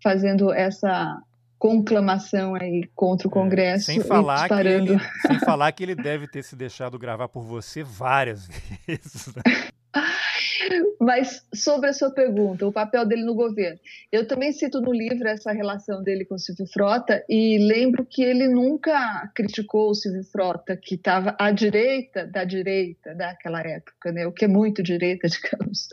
[0.03, 1.21] fazendo essa
[1.57, 3.89] conclamação aí contra o é, Congresso.
[3.89, 7.43] É, sem, falar que ele, sem falar que ele deve ter se deixado gravar por
[7.43, 8.47] você várias
[8.88, 9.33] vezes.
[9.36, 9.41] Né?
[10.99, 13.79] Mas sobre a sua pergunta, o papel dele no governo.
[14.12, 18.23] Eu também cito no livro essa relação dele com o Silvio Frota e lembro que
[18.23, 24.25] ele nunca criticou o Silvio Frota, que estava à direita da direita daquela época, né?
[24.25, 25.89] o que é muito direita, digamos.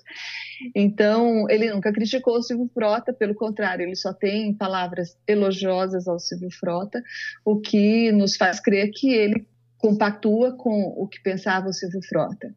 [0.74, 6.18] Então, ele nunca criticou o Silvio Frota, pelo contrário, ele só tem palavras elogiosas ao
[6.18, 7.02] Silvio Frota,
[7.44, 9.46] o que nos faz crer que ele
[9.78, 12.54] compactua com o que pensava o Silvio Frota.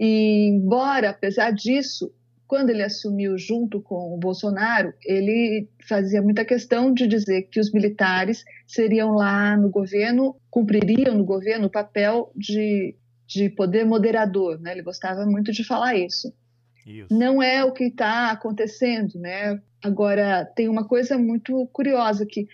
[0.00, 2.10] E, embora, apesar disso,
[2.46, 7.70] quando ele assumiu junto com o Bolsonaro, ele fazia muita questão de dizer que os
[7.70, 14.58] militares seriam lá no governo, cumpririam no governo o papel de, de poder moderador.
[14.58, 14.72] Né?
[14.72, 16.32] Ele gostava muito de falar isso.
[16.86, 17.14] isso.
[17.14, 19.18] Não é o que está acontecendo.
[19.18, 19.60] Né?
[19.84, 22.48] Agora, tem uma coisa muito curiosa que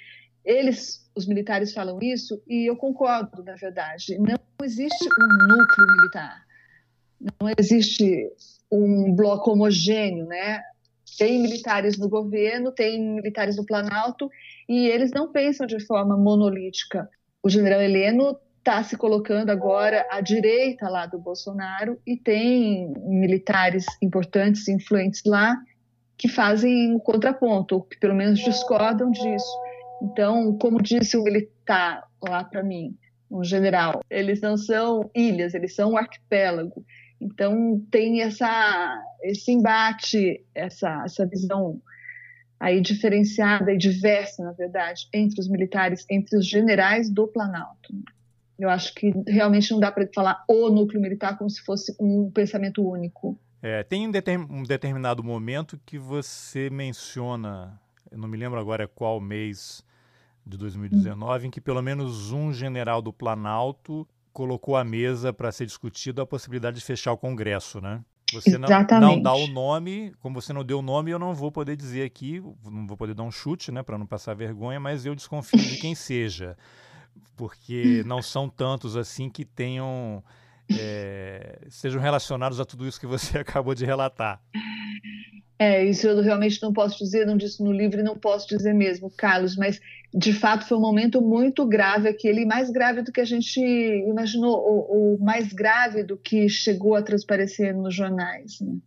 [0.44, 4.18] eles, os militares, falam isso e eu concordo, na verdade.
[4.18, 6.45] Não existe um núcleo militar
[7.20, 8.30] não existe
[8.70, 10.60] um bloco homogêneo, né?
[11.18, 14.28] Tem militares no governo, tem militares no Planalto,
[14.68, 17.08] e eles não pensam de forma monolítica.
[17.42, 23.86] O general Heleno está se colocando agora à direita lá do Bolsonaro e tem militares
[24.02, 25.56] importantes, influentes lá,
[26.18, 29.60] que fazem um contraponto, ou que pelo menos discordam disso.
[30.02, 32.96] Então, como disse o militar lá para mim,
[33.30, 36.84] um general, eles não são ilhas, eles são um arquipélago.
[37.20, 41.80] Então tem essa, esse embate, essa, essa visão
[42.58, 47.94] aí diferenciada e diversa, na verdade, entre os militares, entre os generais do Planalto.
[48.58, 52.30] Eu acho que realmente não dá para falar o núcleo militar como se fosse um
[52.30, 53.38] pensamento único.
[53.62, 54.10] É, tem um,
[54.50, 57.78] um, determinado momento que você menciona,
[58.10, 59.84] eu não me lembro agora qual mês
[60.46, 61.48] de 2019, hum.
[61.48, 66.26] em que pelo menos um general do Planalto colocou à mesa para ser discutido a
[66.26, 68.04] possibilidade de fechar o Congresso, né?
[68.34, 68.68] Você não,
[69.00, 72.02] não, dá o nome, como você não deu o nome, eu não vou poder dizer
[72.02, 75.58] aqui, não vou poder dar um chute, né, para não passar vergonha, mas eu desconfio
[75.58, 76.54] de quem seja,
[77.34, 80.22] porque não são tantos assim que tenham
[80.70, 84.42] é, sejam relacionados a tudo isso que você acabou de relatar.
[85.58, 88.74] É, isso eu realmente não posso dizer, não disse no livro e não posso dizer
[88.74, 89.80] mesmo, Carlos, mas
[90.16, 94.56] de fato foi um momento muito grave aquele, mais grave do que a gente imaginou,
[94.56, 98.58] ou, mais grave do que chegou a transparecer nos jornais.
[98.62, 98.78] Né?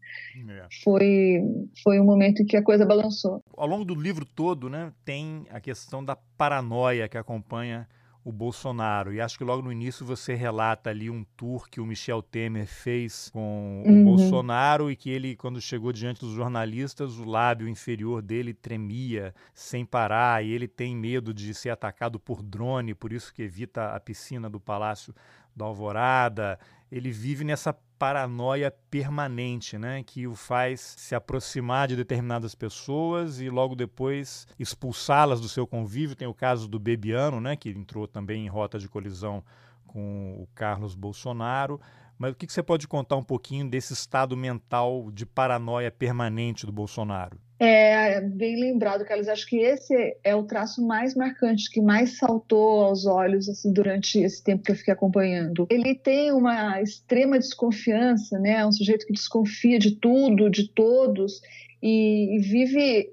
[0.50, 0.68] É.
[0.84, 1.40] Foi,
[1.84, 3.44] foi um momento em que a coisa balançou.
[3.56, 7.88] Ao longo do livro todo, né, tem a questão da paranoia que acompanha
[8.24, 9.14] o Bolsonaro.
[9.14, 12.68] E acho que logo no início você relata ali um tour que o Michel Temer
[12.68, 14.02] fez com uhum.
[14.02, 19.34] o Bolsonaro e que ele, quando chegou diante dos jornalistas, o lábio inferior dele tremia
[19.54, 23.96] sem parar e ele tem medo de ser atacado por drone, por isso que evita
[23.96, 25.14] a piscina do Palácio
[25.56, 26.60] do Alvorada,
[26.92, 33.50] ele vive nessa paranoia permanente, né, que o faz se aproximar de determinadas pessoas e
[33.50, 36.16] logo depois expulsá-las do seu convívio.
[36.16, 39.44] Tem o caso do Bebiano, né, que entrou também em rota de colisão
[39.86, 41.80] com o Carlos Bolsonaro.
[42.18, 46.72] Mas o que você pode contar um pouquinho desse estado mental de paranoia permanente do
[46.72, 47.40] Bolsonaro?
[47.60, 49.28] É bem lembrado, Carlos.
[49.28, 54.18] Acho que esse é o traço mais marcante, que mais saltou aos olhos assim, durante
[54.20, 55.68] esse tempo que eu fiquei acompanhando.
[55.70, 58.62] Ele tem uma extrema desconfiança, né?
[58.62, 61.42] É um sujeito que desconfia de tudo, de todos,
[61.84, 63.10] e, e vive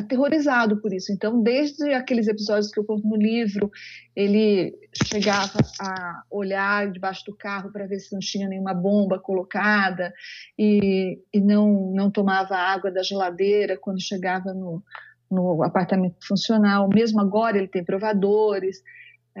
[0.00, 1.12] aterrorizado por isso.
[1.12, 3.70] Então, desde aqueles episódios que eu conto no livro,
[4.14, 10.12] ele chegava a olhar debaixo do carro para ver se não tinha nenhuma bomba colocada
[10.58, 14.82] e, e não, não tomava água da geladeira quando chegava no,
[15.30, 16.88] no apartamento funcional.
[16.88, 18.82] Mesmo agora, ele tem provadores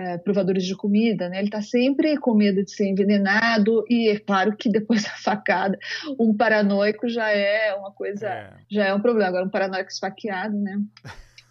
[0.00, 1.38] é, provadores de comida, né?
[1.38, 5.78] Ele está sempre com medo de ser envenenado e é claro que depois da facada,
[6.18, 8.52] um paranoico já é uma coisa, é.
[8.70, 9.28] já é um problema.
[9.28, 10.80] Agora um paranoico esfaqueado, né?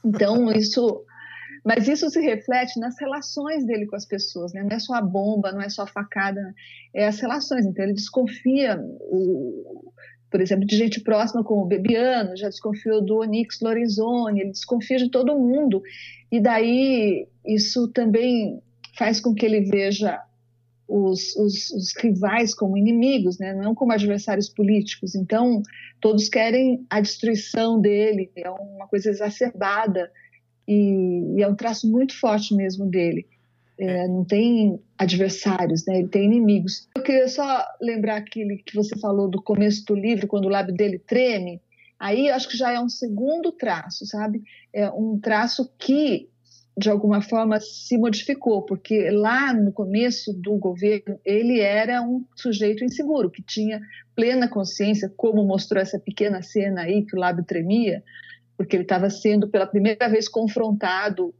[0.03, 1.05] Então isso,
[1.63, 4.63] mas isso se reflete nas relações dele com as pessoas, né?
[4.63, 6.53] Não é só a bomba, não é só a facada,
[6.93, 7.67] é as relações.
[7.67, 9.93] Então ele desconfia o
[10.29, 14.97] por exemplo, de gente próxima como o Bebiano, já desconfiou do Onyx Lorenzoni, ele desconfia
[14.97, 15.81] de todo mundo.
[16.31, 18.61] E daí isso também
[18.97, 20.21] faz com que ele veja
[20.87, 23.53] os, os, os, rivais como inimigos, né?
[23.53, 25.15] não como adversários políticos.
[25.15, 25.61] Então,
[26.01, 30.11] todos querem a destruição dele, é uma coisa exacerbada
[30.67, 33.27] e, e é um traço muito forte mesmo dele.
[33.79, 35.99] É, não tem adversários, né?
[35.99, 36.89] ele tem inimigos.
[36.97, 40.75] Eu queria só lembrar aquele que você falou do começo do livro, quando o lábio
[40.75, 41.61] dele treme.
[41.97, 44.41] Aí acho que já é um segundo traço, sabe?
[44.73, 46.29] É um traço que,
[46.77, 52.83] de alguma forma, se modificou, porque lá no começo do governo ele era um sujeito
[52.83, 53.81] inseguro, que tinha
[54.13, 58.03] plena consciência, como mostrou essa pequena cena aí que o lábio tremia,
[58.57, 61.33] porque ele estava sendo pela primeira vez confrontado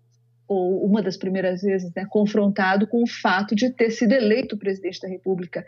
[0.49, 4.99] ou uma das primeiras vezes, né, confrontado com o fato de ter sido eleito presidente
[4.99, 5.63] da República.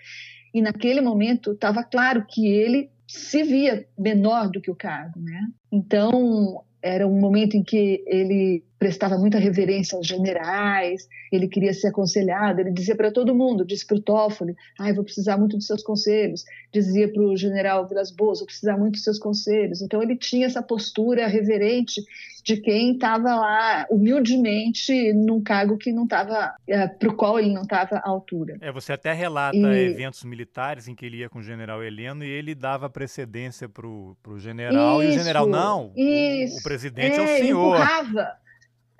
[0.52, 5.48] E naquele momento estava claro que ele se via menor do que o cargo, né?
[5.72, 11.90] Então era um momento em que ele prestava muita reverência aos generais, ele queria ser
[11.90, 15.68] aconselhado, ele dizia para todo mundo, disse para o Toffoli, ah, vou precisar muito dos
[15.68, 19.84] seus conselhos, dizia para o general Vilas Boas, vou precisar muito dos seus conselhos.
[19.84, 22.02] Então ele tinha essa postura reverente
[22.44, 27.54] de quem estava lá humildemente num cargo que não estava, é, para o qual ele
[27.54, 28.58] não estava à altura.
[28.62, 29.92] É, você até relata e...
[29.92, 33.86] eventos militares em que ele ia com o general Heleno e ele dava precedência para
[33.86, 37.76] o general isso, e o general, não, isso, o, o presidente é, é o senhor.
[37.76, 38.42] Empurrava,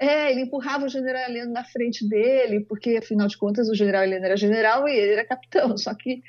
[0.02, 4.04] é, ele empurrava o general Heleno na frente dele, porque afinal de contas o general
[4.04, 6.24] Heleno era general e ele era capitão, só que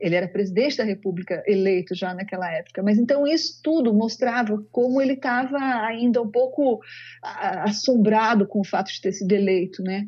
[0.00, 2.84] ele era presidente da República eleito já naquela época.
[2.84, 6.80] Mas então isso tudo mostrava como ele estava ainda um pouco
[7.20, 10.06] assombrado com o fato de ter sido eleito, né?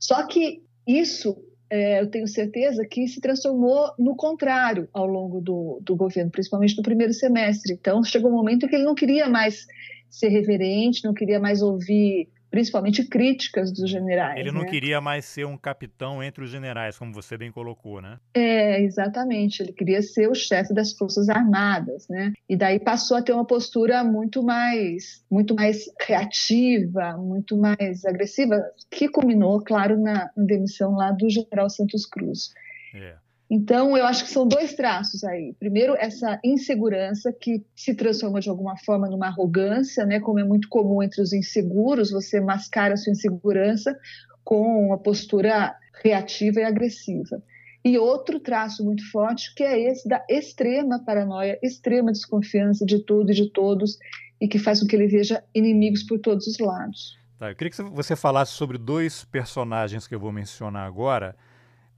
[0.00, 1.36] Só que isso
[1.68, 6.76] é, eu tenho certeza que se transformou no contrário ao longo do, do governo, principalmente
[6.76, 7.74] no primeiro semestre.
[7.74, 9.66] Então chegou um momento em que ele não queria mais
[10.10, 14.38] ser reverente, não queria mais ouvir principalmente críticas dos generais.
[14.38, 14.68] Ele não né?
[14.68, 18.18] queria mais ser um capitão entre os generais, como você bem colocou, né?
[18.34, 19.62] É, exatamente.
[19.62, 22.32] Ele queria ser o chefe das forças armadas, né?
[22.48, 28.60] E daí passou a ter uma postura muito mais, muito mais reativa, muito mais agressiva,
[28.90, 32.52] que culminou, claro, na demissão lá do general Santos Cruz.
[32.92, 33.14] É.
[33.50, 35.52] Então, eu acho que são dois traços aí.
[35.58, 40.20] Primeiro, essa insegurança que se transforma de alguma forma numa arrogância, né?
[40.20, 43.98] Como é muito comum entre os inseguros, você mascara a sua insegurança
[44.44, 47.42] com uma postura reativa e agressiva.
[47.84, 53.32] E outro traço muito forte, que é esse da extrema paranoia, extrema desconfiança de tudo
[53.32, 53.98] e de todos,
[54.40, 57.18] e que faz com que ele veja inimigos por todos os lados.
[57.36, 61.34] Tá, eu queria que você falasse sobre dois personagens que eu vou mencionar agora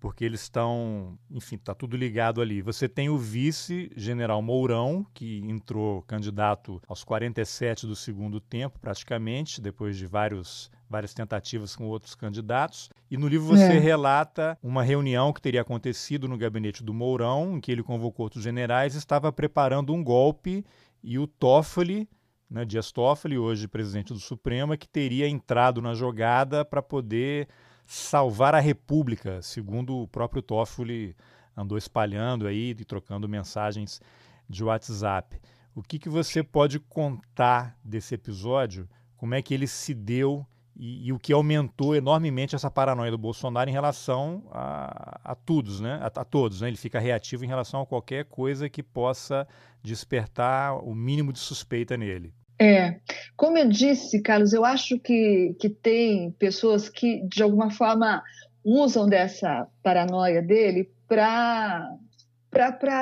[0.02, 2.60] porque eles estão, enfim, está tudo ligado ali.
[2.60, 9.96] Você tem o vice-general Mourão, que entrou candidato aos 47 do segundo tempo, praticamente, depois
[9.96, 12.90] de vários, várias tentativas com outros candidatos.
[13.08, 13.78] E no livro você é.
[13.78, 18.42] relata uma reunião que teria acontecido no gabinete do Mourão, em que ele convocou outros
[18.42, 20.64] generais, estava preparando um golpe
[21.00, 22.08] e o Toffoli,
[22.50, 27.46] né, Dias Toffoli, hoje presidente do Supremo, é que teria entrado na jogada para poder
[27.86, 31.16] salvar a República, segundo o próprio Toffoli
[31.56, 34.00] andou espalhando aí e trocando mensagens
[34.48, 35.40] de WhatsApp.
[35.74, 38.88] O que, que você pode contar desse episódio?
[39.16, 43.18] Como é que ele se deu e, e, o que aumentou enormemente essa paranoia do
[43.18, 45.98] Bolsonaro em relação a, a todos, né?
[46.02, 46.68] A, a, todos, né?
[46.68, 49.46] Ele fica reativo em relação a qualquer coisa que possa
[49.82, 52.34] despertar o mínimo de suspeita nele.
[52.62, 53.00] É,
[53.36, 58.22] como eu disse, Carlos, eu acho que, que tem pessoas que, de alguma forma,
[58.64, 61.88] usam dessa paranoia dele para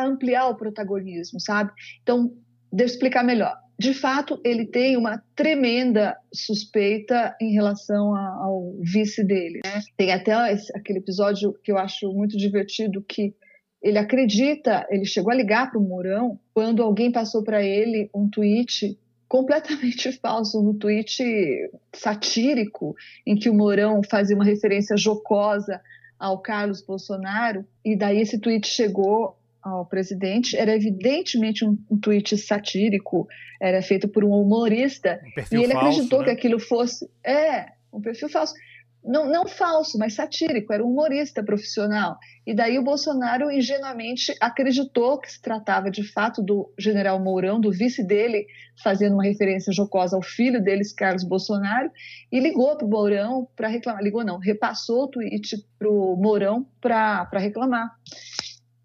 [0.06, 1.72] ampliar o protagonismo, sabe?
[2.02, 2.32] Então,
[2.72, 9.24] deixa eu explicar melhor de fato, ele tem uma tremenda suspeita em relação ao vice
[9.24, 9.61] dele.
[9.64, 9.80] Né?
[9.96, 10.34] Tem até
[10.74, 13.34] aquele episódio que eu acho muito divertido que
[13.82, 18.28] ele acredita, ele chegou a ligar para o Mourão quando alguém passou para ele um
[18.28, 18.98] tweet
[19.31, 21.22] completamente falso, um tweet
[21.95, 25.81] satírico em que o Mourão fazia uma referência jocosa
[26.18, 32.37] ao Carlos Bolsonaro e daí esse tweet chegou ao presidente era evidentemente um, um tweet
[32.37, 33.28] satírico,
[33.61, 35.20] era feito por um humorista
[35.53, 36.24] um e ele falso, acreditou né?
[36.24, 38.55] que aquilo fosse é um perfil falso,
[39.03, 42.18] não, não falso, mas satírico, era um humorista profissional.
[42.46, 47.72] E daí o Bolsonaro ingenuamente acreditou que se tratava de fato do general Mourão, do
[47.72, 48.46] vice dele,
[48.82, 51.90] fazendo uma referência jocosa ao filho deles, Carlos Bolsonaro,
[52.30, 54.03] e ligou para o Mourão para reclamar.
[54.03, 57.90] Ligou não, repassou o tweet para o Mourão para reclamar.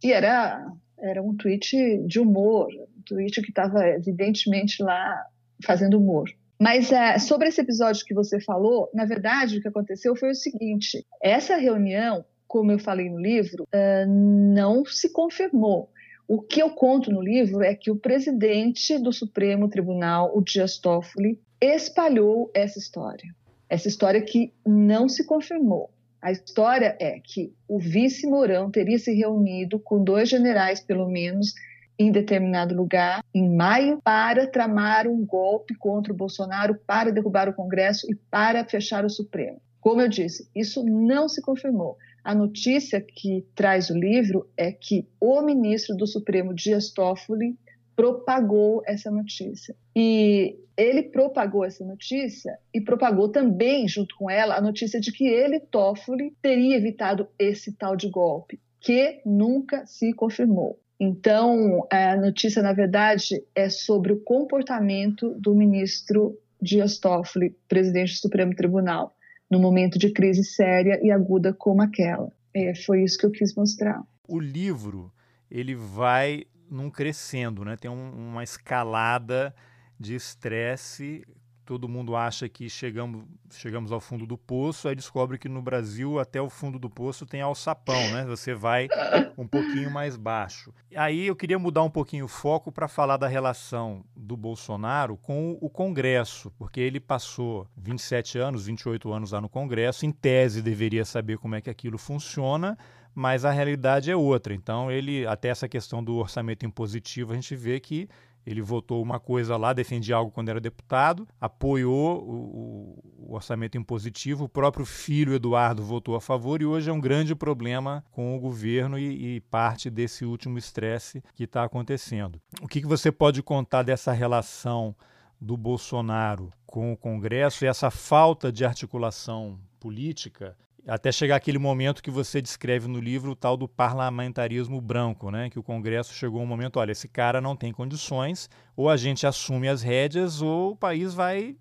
[0.02, 0.66] E era,
[0.98, 5.26] era um tweet de humor, um tweet que estava evidentemente lá
[5.64, 6.30] fazendo humor.
[6.60, 10.36] Mas é, sobre esse episódio que você falou, na verdade o que aconteceu foi o
[10.36, 15.90] seguinte: essa reunião, como eu falei no livro, uh, não se confirmou.
[16.28, 20.80] O que eu conto no livro é que o presidente do Supremo Tribunal, o Dias
[20.80, 23.36] Toffoli, espalhou essa história.
[23.70, 25.92] Essa história que não se confirmou.
[26.22, 31.54] A história é que o vice Mourão teria se reunido com dois generais, pelo menos,
[31.98, 37.54] em determinado lugar, em maio, para tramar um golpe contra o Bolsonaro, para derrubar o
[37.54, 39.62] Congresso e para fechar o Supremo.
[39.80, 41.98] Como eu disse, isso não se confirmou.
[42.24, 47.56] A notícia que traz o livro é que o ministro do Supremo, Dias Toffoli,
[47.96, 49.76] propagou essa notícia.
[49.96, 55.26] E ele propagou essa notícia e propagou também, junto com ela, a notícia de que
[55.28, 60.80] ele, Toffoli, teria evitado esse tal de golpe, que nunca se confirmou.
[61.00, 68.20] Então, a notícia, na verdade, é sobre o comportamento do ministro Dias Toffoli, presidente do
[68.20, 69.16] Supremo Tribunal,
[69.52, 72.32] no momento de crise séria e aguda como aquela.
[72.54, 74.02] É, foi isso que eu quis mostrar.
[74.28, 75.12] O livro
[75.52, 77.76] ele vai num crescendo, né?
[77.78, 79.54] Tem um, uma escalada
[80.00, 81.24] de estresse.
[81.66, 86.20] Todo mundo acha que chegamos, chegamos ao fundo do poço, aí descobre que no Brasil
[86.20, 88.24] até o fundo do poço tem alçapão, né?
[88.26, 88.88] Você vai
[89.36, 90.72] um pouquinho mais baixo.
[90.96, 95.58] Aí eu queria mudar um pouquinho o foco para falar da relação do Bolsonaro com
[95.60, 101.04] o Congresso, porque ele passou 27 anos, 28 anos lá no Congresso, em tese deveria
[101.04, 102.78] saber como é que aquilo funciona,
[103.16, 104.54] mas a realidade é outra.
[104.54, 108.08] Então, ele até essa questão do orçamento impositivo, a gente vê que
[108.46, 114.46] ele votou uma coisa lá, defendia algo quando era deputado, apoiou o, o, orçamento impositivo,
[114.46, 118.40] o próprio filho Eduardo votou a favor e hoje é um grande problema com o
[118.40, 122.40] governo e, e parte desse último estresse que está acontecendo.
[122.62, 124.96] O que, que você pode contar dessa relação
[125.40, 130.56] do Bolsonaro com o Congresso e essa falta de articulação política
[130.88, 135.50] até chegar aquele momento que você descreve no livro, o tal do parlamentarismo branco, né?
[135.50, 139.26] que o Congresso chegou um momento, olha, esse cara não tem condições, ou a gente
[139.26, 141.56] assume as rédeas ou o país vai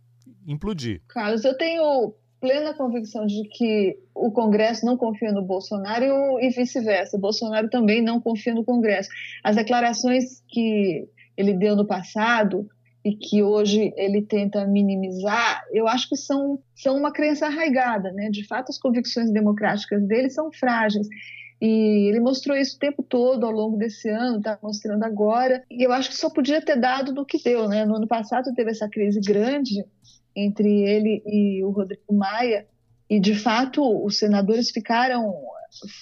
[0.46, 1.00] implodir.
[1.08, 7.18] Carlos, eu tenho plena convicção de que o Congresso não confia no Bolsonaro e vice-versa.
[7.18, 9.08] Bolsonaro também não confia no Congresso.
[9.42, 12.68] As declarações que ele deu no passado
[13.04, 18.30] e que hoje ele tenta minimizar, eu acho que são, são uma crença arraigada, né?
[18.30, 21.06] De fato, as convicções democráticas dele são frágeis.
[21.60, 25.62] E ele mostrou isso o tempo todo ao longo desse ano, está mostrando agora.
[25.70, 27.84] E eu acho que só podia ter dado do que deu, né?
[27.84, 29.84] No ano passado teve essa crise grande
[30.34, 32.66] entre ele e o Rodrigo Maia,
[33.08, 35.32] e de fato os senadores ficaram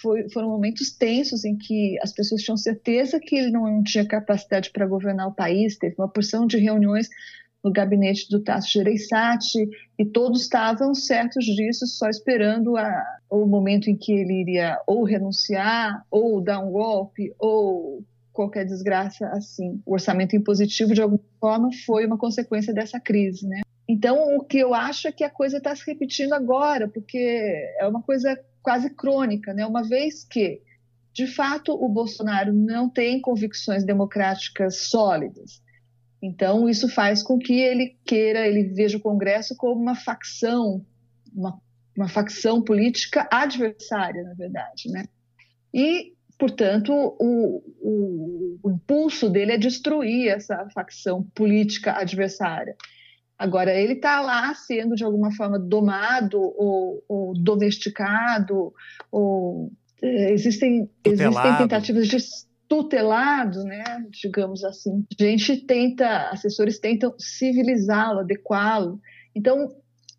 [0.01, 4.71] foi, foram momentos tensos em que as pessoas tinham certeza que ele não tinha capacidade
[4.71, 5.77] para governar o país.
[5.77, 7.09] Teve uma porção de reuniões
[7.63, 9.69] no gabinete do Tasso Gereissati
[9.99, 15.05] e todos estavam certos disso, só esperando a, o momento em que ele iria ou
[15.05, 19.81] renunciar, ou dar um golpe, ou qualquer desgraça assim.
[19.87, 23.61] O orçamento impositivo, de alguma forma, foi uma consequência dessa crise, né?
[23.89, 27.19] Então, o que eu acho é que a coisa está se repetindo agora, porque
[27.79, 29.67] é uma coisa quase crônica, né?
[29.67, 30.61] Uma vez que,
[31.13, 35.63] de fato, o Bolsonaro não tem convicções democráticas sólidas.
[36.23, 40.85] Então, isso faz com que ele queira, ele veja o Congresso como uma facção
[41.35, 41.59] uma,
[41.97, 45.05] uma facção política adversária, na verdade, né?
[45.73, 52.77] E, portanto, o, o, o impulso dele é destruir essa facção política adversária.
[53.43, 58.73] Agora, ele está lá sendo, de alguma forma, domado ou, ou domesticado,
[59.11, 62.19] ou é, existem, existem tentativas de
[62.69, 65.05] tutelado, né, digamos assim.
[65.21, 69.01] A gente tenta, assessores tentam civilizá-lo, adequá-lo.
[69.35, 69.75] Então,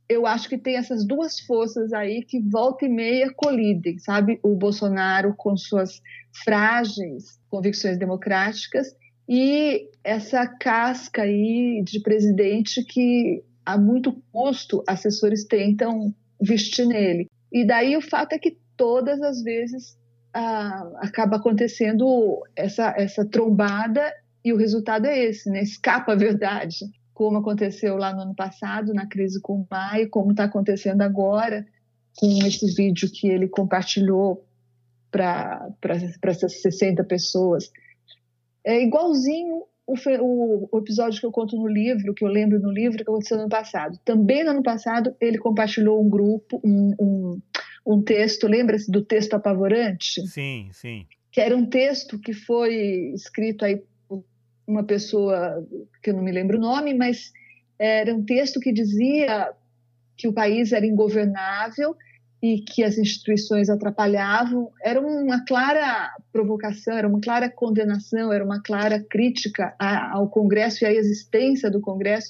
[0.10, 4.38] eu acho que tem essas duas forças aí que volta e meia colidem, sabe?
[4.44, 6.02] O Bolsonaro com suas
[6.44, 8.94] frágeis convicções democráticas
[9.28, 17.30] e essa casca aí de presidente que a muito custo assessores tentam vestir nele.
[17.52, 19.98] E daí o fato é que todas as vezes
[20.34, 24.12] ah, acaba acontecendo essa, essa trombada
[24.44, 25.62] e o resultado é esse, né?
[25.62, 30.32] escapa a verdade, como aconteceu lá no ano passado, na crise com o Maio, como
[30.32, 31.66] está acontecendo agora,
[32.18, 34.46] com esse vídeo que ele compartilhou
[35.10, 35.70] para
[36.24, 37.72] essas 60 pessoas
[38.66, 42.98] é igualzinho o, o, episódio que eu conto no livro, que eu lembro no livro,
[42.98, 44.00] que aconteceu no ano passado.
[44.06, 47.42] Também no ano passado, ele compartilhou um grupo, um, um,
[47.86, 50.26] um texto, lembra-se do texto apavorante?
[50.28, 51.06] Sim, sim.
[51.32, 54.24] Que era um texto que foi escrito aí por
[54.66, 55.68] uma pessoa
[56.02, 57.34] que eu não me lembro o nome, mas
[57.78, 59.52] era um texto que dizia
[60.16, 61.96] que o país era ingovernável
[62.44, 68.62] e que as instituições atrapalhavam, era uma clara provocação, era uma clara condenação, era uma
[68.62, 72.30] clara crítica ao Congresso e à existência do Congresso.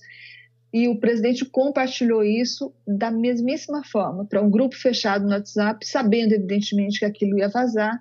[0.71, 6.33] E o presidente compartilhou isso da mesmíssima forma, para um grupo fechado no WhatsApp, sabendo,
[6.33, 7.99] evidentemente, que aquilo ia vazar,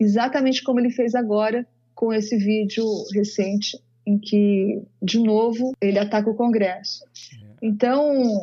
[0.00, 2.84] exatamente como ele fez agora com esse vídeo
[3.14, 7.04] recente, em que, de novo, ele ataca o Congresso.
[7.04, 7.46] É.
[7.62, 8.40] Então,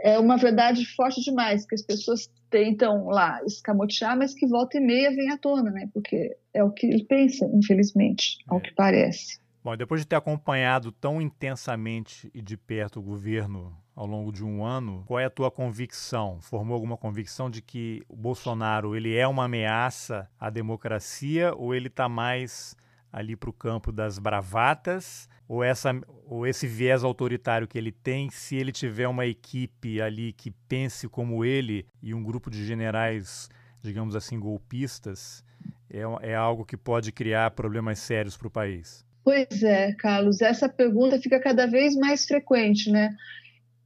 [0.00, 4.80] é uma verdade forte demais, que as pessoas tentam lá escamotear, mas que volta e
[4.80, 5.88] meia vem à tona, né?
[5.92, 8.60] Porque é o que ele pensa, infelizmente, ao é.
[8.60, 9.40] que parece.
[9.64, 14.44] Bom, depois de ter acompanhado tão intensamente e de perto o governo ao longo de
[14.44, 16.40] um ano, qual é a tua convicção?
[16.40, 21.88] Formou alguma convicção de que o Bolsonaro ele é uma ameaça à democracia ou ele
[21.88, 22.76] está mais
[23.12, 25.92] ali para o campo das bravatas ou, essa,
[26.24, 31.06] ou esse viés autoritário que ele tem, se ele tiver uma equipe ali que pense
[31.08, 33.50] como ele e um grupo de generais,
[33.82, 35.44] digamos assim, golpistas,
[35.90, 39.04] é, é algo que pode criar problemas sérios para o país?
[39.22, 43.14] Pois é, Carlos, essa pergunta fica cada vez mais frequente, né?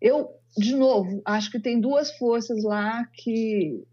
[0.01, 3.85] Eu, de novo, acho que tem duas forças lá que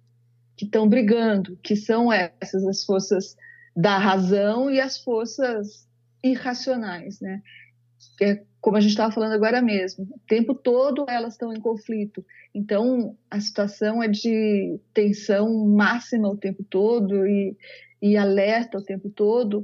[0.55, 3.35] que estão brigando, que são essas as forças
[3.75, 5.87] da razão e as forças
[6.23, 7.41] irracionais, né?
[8.17, 11.59] Que é como a gente estava falando agora mesmo, o tempo todo elas estão em
[11.59, 12.25] conflito.
[12.55, 17.57] Então a situação é de tensão máxima o tempo todo e,
[18.01, 19.63] e alerta o tempo todo.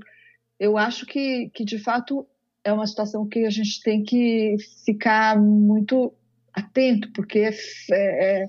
[0.59, 2.27] Eu acho que, que de fato
[2.61, 6.13] é uma situação que a gente tem que ficar muito
[6.53, 7.51] atento, porque é,
[7.91, 8.45] é,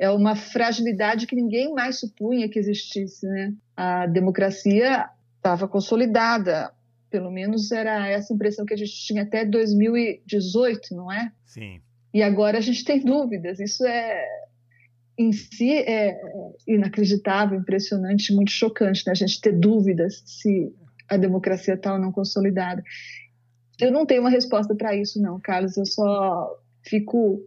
[0.00, 3.52] é uma fragilidade que ninguém mais supunha que existisse, né?
[3.76, 6.72] A democracia estava consolidada,
[7.10, 11.30] pelo menos era essa impressão que a gente tinha até 2018, não é?
[11.44, 11.82] Sim.
[12.14, 13.60] E agora a gente tem dúvidas.
[13.60, 14.24] Isso é
[15.18, 16.18] em si é
[16.66, 19.12] inacreditável, impressionante, muito chocante, né?
[19.12, 20.74] A gente ter dúvidas se
[21.10, 22.82] a democracia está ou não consolidada.
[23.78, 25.76] Eu não tenho uma resposta para isso, não, Carlos.
[25.76, 27.42] Eu só fico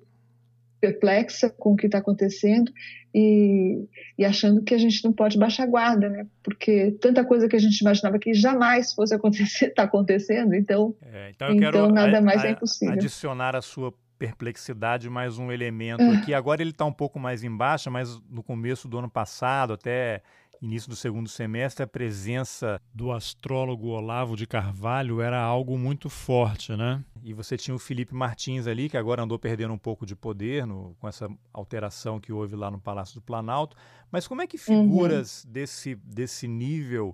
[0.84, 2.69] perplexa com o que está acontecendo
[3.15, 6.27] e, e, achando que a gente não pode baixar a guarda, né?
[6.43, 11.29] Porque tanta coisa que a gente imaginava que jamais fosse acontecer está acontecendo, então, é,
[11.29, 12.95] então, então nada mais a, é impossível.
[12.95, 16.17] Adicionar a sua perplexidade mais um elemento é.
[16.17, 16.34] aqui.
[16.34, 20.21] Agora ele está um pouco mais embaixo, mas no começo do ano passado, até
[20.66, 26.74] início do segundo semestre, a presença do astrólogo Olavo de Carvalho era algo muito forte,
[26.76, 27.03] né?
[27.22, 30.66] E você tinha o Felipe Martins ali, que agora andou perdendo um pouco de poder
[30.66, 33.76] no, com essa alteração que houve lá no Palácio do Planalto.
[34.09, 35.51] Mas como é que figuras uhum.
[35.51, 37.14] desse, desse nível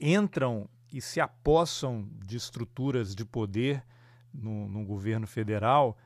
[0.00, 3.84] entram e se apossam de estruturas de poder
[4.32, 5.96] no, no governo federal?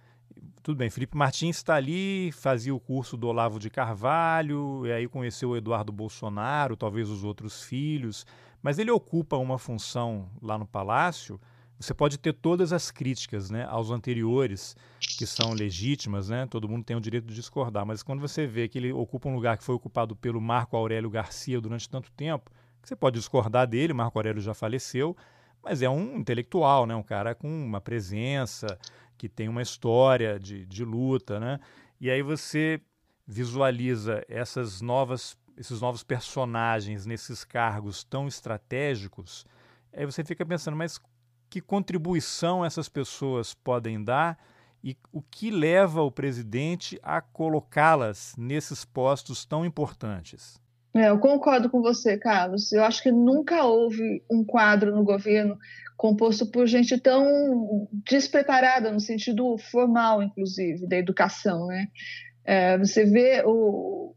[0.69, 5.09] Tudo bem, Felipe Martins está ali, fazia o curso do Olavo de Carvalho, e aí
[5.09, 8.27] conheceu o Eduardo Bolsonaro, talvez os outros filhos,
[8.63, 11.41] mas ele ocupa uma função lá no Palácio.
[11.81, 16.47] Você pode ter todas as críticas né, aos anteriores, que são legítimas, né?
[16.47, 19.35] todo mundo tem o direito de discordar, mas quando você vê que ele ocupa um
[19.35, 22.51] lugar que foi ocupado pelo Marco Aurélio Garcia durante tanto tempo,
[22.83, 25.17] você pode discordar dele, Marco Aurélio já faleceu,
[25.65, 26.95] mas é um intelectual, né?
[26.95, 28.79] um cara com uma presença,
[29.19, 31.59] que tem uma história de, de luta, né?
[32.01, 32.81] E aí você
[33.27, 39.45] visualiza essas novas, esses novos personagens nesses cargos tão estratégicos,
[39.93, 41.01] aí você fica pensando, mas
[41.51, 44.39] que contribuição essas pessoas podem dar
[44.83, 50.61] e o que leva o presidente a colocá-las nesses postos tão importantes?
[50.99, 52.73] É, eu concordo com você, Carlos.
[52.73, 55.57] Eu acho que nunca houve um quadro no governo
[55.97, 61.87] composto por gente tão despreparada no sentido formal, inclusive, da educação, né?
[62.45, 64.13] É, você vê o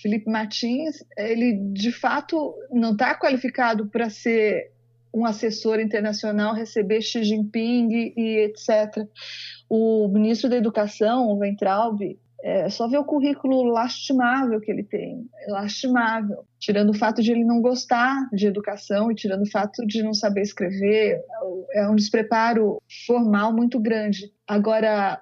[0.00, 4.70] Felipe Martins, ele de fato não está qualificado para ser
[5.12, 9.08] um assessor internacional, receber Xi Jinping e etc.
[9.68, 12.00] O ministro da Educação, o Weintraub,
[12.42, 17.44] é só ver o currículo lastimável que ele tem, lastimável, tirando o fato de ele
[17.44, 21.22] não gostar de educação e tirando o fato de não saber escrever,
[21.72, 24.32] é um despreparo formal muito grande.
[24.46, 25.20] Agora,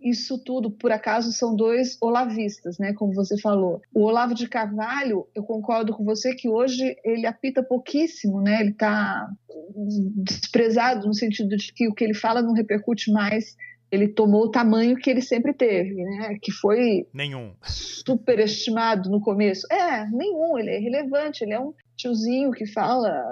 [0.00, 3.80] isso tudo, por acaso, são dois olavistas, né, como você falou.
[3.94, 8.70] O Olavo de Carvalho, eu concordo com você que hoje ele apita pouquíssimo, né, ele
[8.70, 9.30] está
[10.16, 13.56] desprezado no sentido de que o que ele fala não repercute mais
[13.92, 16.38] ele tomou o tamanho que ele sempre teve, né?
[16.40, 19.70] Que foi nenhum superestimado no começo.
[19.70, 20.56] É, nenhum.
[20.56, 21.44] Ele é irrelevante.
[21.44, 23.22] Ele é um tiozinho que fala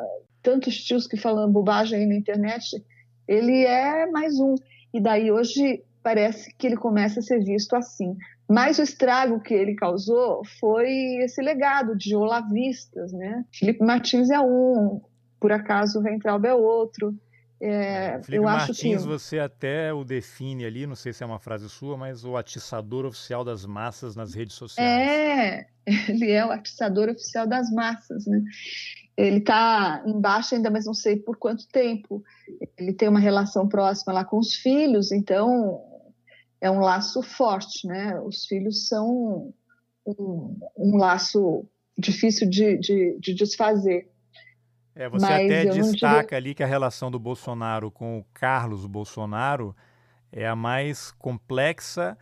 [0.42, 2.84] tantos tios que falam bobagem aí na internet.
[3.26, 4.54] Ele é mais um.
[4.92, 8.14] E daí hoje parece que ele começa a ser visto assim.
[8.46, 10.90] Mas o estrago que ele causou foi
[11.22, 13.46] esse legado de olavistas, né?
[13.50, 15.00] Felipe Martins é um,
[15.40, 17.14] por acaso o Ventralbe é outro.
[17.62, 19.08] É, Felipe eu Martins, que...
[19.08, 23.04] você até o define ali, não sei se é uma frase sua, mas o atiçador
[23.04, 24.88] oficial das massas nas redes sociais.
[24.88, 25.66] É,
[26.11, 28.42] ele é o atiçador oficial das massas, né?
[29.14, 32.24] Ele está embaixo ainda, mas não sei por quanto tempo.
[32.78, 35.84] Ele tem uma relação próxima lá com os filhos, então
[36.61, 38.18] é um laço forte, né?
[38.20, 39.52] Os filhos são
[40.06, 41.66] um, um laço
[41.98, 44.11] difícil de, de, de desfazer.
[45.01, 49.74] É, você Mas até destaca ali que a relação do Bolsonaro com o Carlos Bolsonaro
[50.30, 52.18] é a mais complexa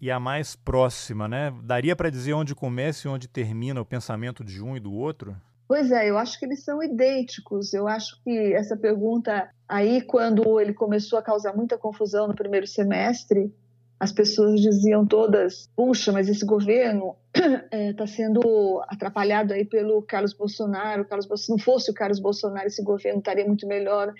[0.00, 1.54] e a mais próxima, né?
[1.62, 5.36] Daria para dizer onde começa e onde termina o pensamento de um e do outro?
[5.68, 7.72] Pois é, eu acho que eles são idênticos.
[7.72, 12.66] Eu acho que essa pergunta aí, quando ele começou a causar muita confusão no primeiro
[12.66, 13.54] semestre,
[14.00, 20.02] as pessoas diziam todas: puxa, mas esse governo está é, tá sendo atrapalhado aí pelo
[20.02, 21.04] Carlos Bolsonaro.
[21.04, 24.12] Carlos Se não fosse o Carlos Bolsonaro, esse governo estaria muito melhor.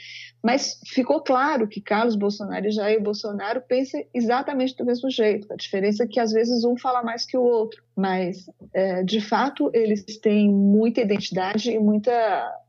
[0.42, 5.52] Mas ficou claro que Carlos Bolsonaro e Jair Bolsonaro pensam exatamente do mesmo jeito.
[5.52, 9.20] A diferença é que às vezes um fala mais que o outro, mas é, de
[9.20, 12.12] fato eles têm muita identidade e muita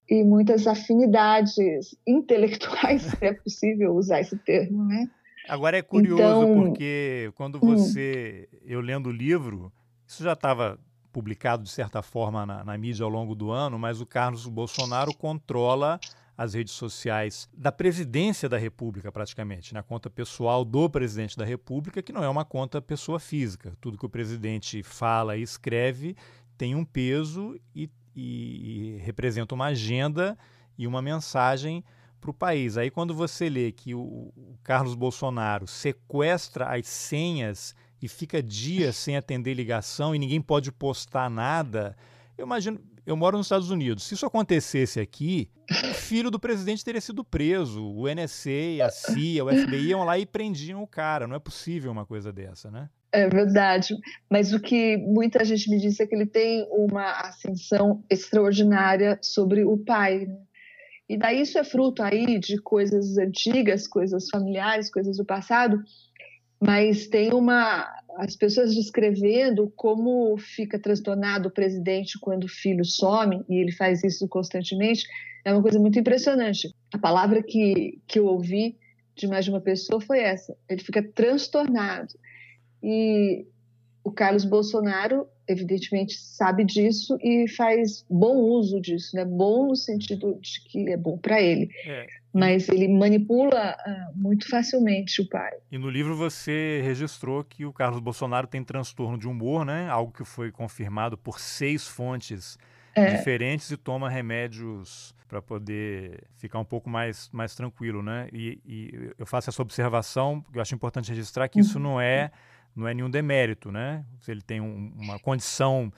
[0.10, 1.56] e muitas afinidades
[2.08, 5.08] intelectuais, se é possível usar esse termo, né?
[5.48, 7.76] Agora é curioso então, porque quando hum.
[7.76, 8.58] você, hum.
[8.66, 9.72] eu lendo o livro,
[10.10, 10.80] isso já estava
[11.14, 15.14] publicado de certa forma na, na, mídia ao longo do ano, mas o Carlos Bolsonaro
[15.14, 16.00] controla
[16.36, 22.02] as redes sociais da presidência da República, praticamente, na conta pessoal do presidente da República,
[22.02, 23.74] que não é uma conta pessoa física.
[23.80, 26.16] Tudo que o presidente fala e escreve
[26.58, 30.38] tem um peso e, e, e representa uma agenda
[30.78, 31.84] e uma mensagem
[32.20, 32.78] para o país.
[32.78, 38.96] Aí, quando você lê que o, o Carlos Bolsonaro sequestra as senhas e fica dias
[38.96, 41.96] sem atender ligação e ninguém pode postar nada,
[42.38, 42.80] eu imagino.
[43.06, 44.04] Eu moro nos Estados Unidos.
[44.04, 47.84] Se isso acontecesse aqui, o filho do presidente teria sido preso.
[47.84, 51.26] O NSA, a CIA, o FBI iam lá e prendiam o cara.
[51.26, 52.88] Não é possível uma coisa dessa, né?
[53.12, 53.96] É verdade.
[54.30, 59.64] Mas o que muita gente me disse é que ele tem uma ascensão extraordinária sobre
[59.64, 60.28] o pai.
[60.28, 60.38] Né?
[61.10, 65.84] E daí isso é fruto aí de coisas antigas, coisas familiares, coisas do passado,
[66.60, 67.88] mas tem uma
[68.18, 74.04] as pessoas descrevendo como fica transtornado o presidente quando o filho some e ele faz
[74.04, 75.06] isso constantemente
[75.46, 76.76] é uma coisa muito impressionante.
[76.94, 78.78] A palavra que que eu ouvi
[79.16, 80.56] de mais de uma pessoa foi essa.
[80.70, 82.14] Ele fica transtornado.
[82.82, 83.46] E
[84.04, 89.26] o Carlos Bolsonaro evidentemente sabe disso e faz bom uso disso, né?
[89.26, 91.70] Bom no sentido de que é bom para ele.
[91.86, 92.08] É.
[92.32, 95.52] Mas ele manipula uh, muito facilmente o pai.
[95.72, 99.90] E no livro você registrou que o Carlos Bolsonaro tem transtorno de humor, né?
[99.90, 102.58] Algo que foi confirmado por seis fontes
[102.94, 103.16] é.
[103.16, 108.28] diferentes e toma remédios para poder ficar um pouco mais, mais tranquilo, né?
[108.32, 111.66] E, e, eu faço essa observação, eu acho importante registrar que uhum.
[111.66, 112.32] isso não é
[112.76, 114.06] não é nenhum demérito, né?
[114.22, 115.92] Se ele tem um, uma condição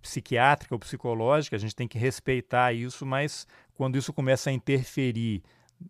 [0.00, 5.42] psiquiátrica ou psicológica, a gente tem que respeitar isso, mas quando isso começa a interferir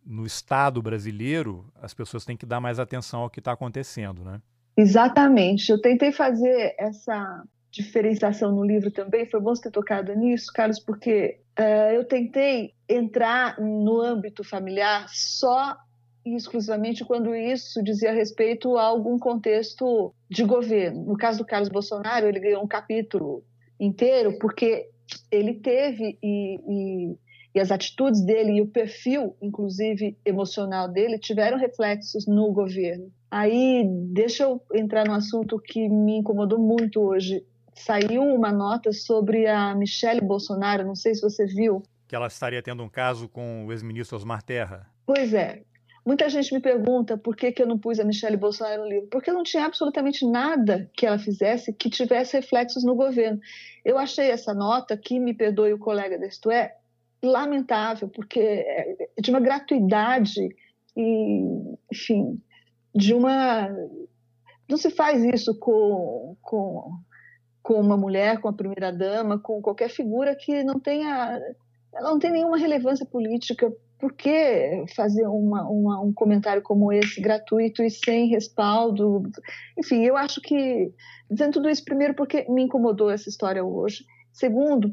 [0.04, 4.40] no Estado brasileiro, as pessoas têm que dar mais atenção ao que está acontecendo, né?
[4.76, 5.70] Exatamente.
[5.70, 9.26] Eu tentei fazer essa diferenciação no livro também.
[9.26, 15.06] Foi bom você ter tocado nisso, Carlos, porque uh, eu tentei entrar no âmbito familiar
[15.08, 15.76] só
[16.24, 21.04] exclusivamente quando isso dizia respeito a algum contexto de governo.
[21.04, 23.44] No caso do Carlos Bolsonaro, ele ganhou um capítulo
[23.78, 24.88] inteiro porque
[25.30, 27.16] ele teve e, e,
[27.54, 33.10] e, as atitudes dele e o perfil, inclusive emocional dele, tiveram reflexos no governo.
[33.30, 37.44] Aí, deixa eu entrar no assunto que me incomodou muito hoje.
[37.74, 41.82] Saiu uma nota sobre a Michelle Bolsonaro, não sei se você viu.
[42.06, 44.86] Que ela estaria tendo um caso com o ex-ministro Osmar Terra.
[45.06, 45.62] Pois é,
[46.04, 49.08] Muita gente me pergunta por que, que eu não pus a Michelle Bolsonaro no livro.
[49.08, 53.40] Porque não tinha absolutamente nada que ela fizesse que tivesse reflexos no governo.
[53.84, 56.74] Eu achei essa nota, que me perdoe o colega deste é,
[57.22, 60.48] lamentável, porque é de uma gratuidade
[60.96, 61.44] e,
[61.92, 62.42] enfim,
[62.92, 63.68] de uma.
[64.68, 66.98] Não se faz isso com, com,
[67.62, 71.40] com uma mulher, com a primeira-dama, com qualquer figura que não tenha.
[71.94, 73.72] Ela não tem nenhuma relevância política
[74.02, 79.22] por que fazer uma, uma, um comentário como esse gratuito e sem respaldo?
[79.78, 80.92] Enfim, eu acho que,
[81.30, 84.92] dizendo tudo isso, primeiro, porque me incomodou essa história hoje, segundo,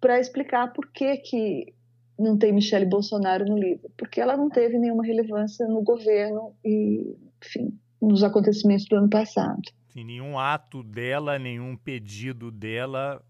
[0.00, 1.72] para explicar por que, que
[2.18, 7.16] não tem Michele Bolsonaro no livro, porque ela não teve nenhuma relevância no governo e,
[7.40, 9.62] enfim, nos acontecimentos do ano passado.
[9.90, 13.22] Sim, nenhum ato dela, nenhum pedido dela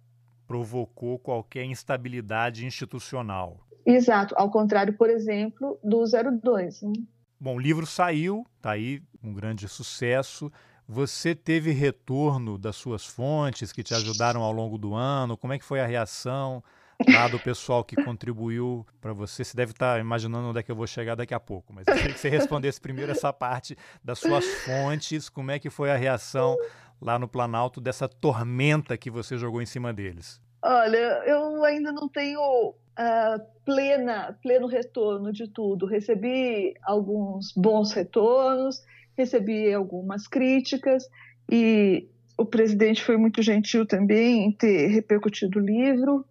[0.47, 3.68] provocou qualquer instabilidade institucional.
[3.91, 6.83] Exato, ao contrário, por exemplo, do 02.
[6.83, 6.93] Né?
[7.41, 10.53] Bom, o livro saiu, está aí, um grande sucesso.
[10.87, 15.39] Você teve retorno das suas fontes que te ajudaram ao longo do ano?
[15.39, 16.63] Como é que foi a reação
[17.09, 19.43] lá do pessoal que contribuiu para você?
[19.43, 21.87] Você deve estar tá imaginando onde é que eu vou chegar daqui a pouco, mas
[21.89, 23.75] eu queria que você respondesse primeiro essa parte
[24.05, 25.31] das suas fontes.
[25.31, 26.59] Como é que foi a reação
[27.01, 30.43] lá no Planalto dessa tormenta que você jogou em cima deles?
[30.63, 35.87] Olha, eu ainda não tenho uh, plena, pleno retorno de tudo.
[35.87, 38.83] Recebi alguns bons retornos,
[39.17, 41.09] recebi algumas críticas
[41.51, 46.25] e o presidente foi muito gentil também em ter repercutido o livro.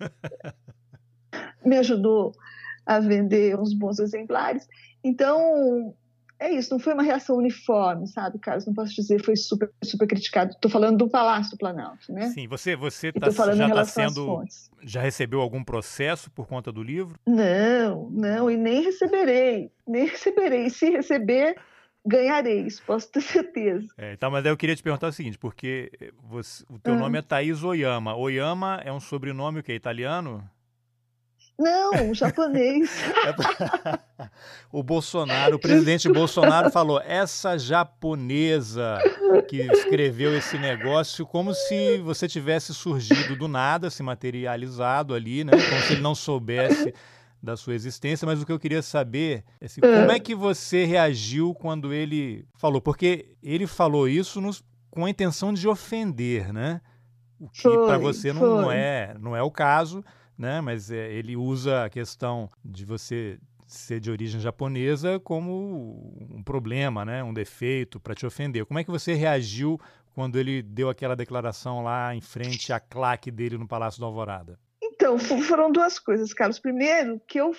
[1.64, 2.32] Me ajudou
[2.84, 4.68] a vender uns bons exemplares.
[5.02, 5.94] Então,
[6.38, 8.66] é isso, não foi uma reação uniforme, sabe, Carlos?
[8.66, 10.52] Não posso dizer foi super, super criticado.
[10.52, 12.28] Estou falando do Palácio do Planalto, né?
[12.30, 14.44] Sim, você, você tá, já está sendo.
[14.82, 17.18] Já recebeu algum processo por conta do livro?
[17.26, 19.70] Não, não, e nem receberei.
[19.86, 20.68] Nem receberei.
[20.68, 21.56] Se receber,
[22.06, 23.86] ganharei, isso posso ter certeza.
[23.96, 25.90] É, então, mas aí eu queria te perguntar o seguinte, porque
[26.22, 28.14] você, o teu nome é Thaís Oyama.
[28.14, 29.72] Oyama é um sobrenome o que?
[29.72, 30.48] Italiano?
[31.58, 32.90] Não, japonês.
[34.70, 38.98] o Bolsonaro, o presidente Bolsonaro falou: essa japonesa
[39.48, 45.52] que escreveu esse negócio, como se você tivesse surgido do nada, se materializado ali, né?
[45.52, 46.92] Como se ele não soubesse
[47.42, 48.26] da sua existência.
[48.26, 52.46] Mas o que eu queria saber é assim, como é que você reagiu quando ele
[52.54, 52.82] falou?
[52.82, 56.82] Porque ele falou isso nos, com a intenção de ofender, né?
[57.40, 60.02] O que para você não, não, é, não é o caso
[60.38, 60.60] né?
[60.60, 67.04] Mas é, ele usa a questão de você ser de origem japonesa como um problema,
[67.04, 67.22] né?
[67.22, 68.64] Um defeito para te ofender.
[68.64, 69.80] Como é que você reagiu
[70.14, 74.58] quando ele deu aquela declaração lá em frente à claque dele no Palácio da Alvorada?
[74.82, 76.58] Então, foram duas coisas, Carlos.
[76.58, 77.52] Primeiro, que eu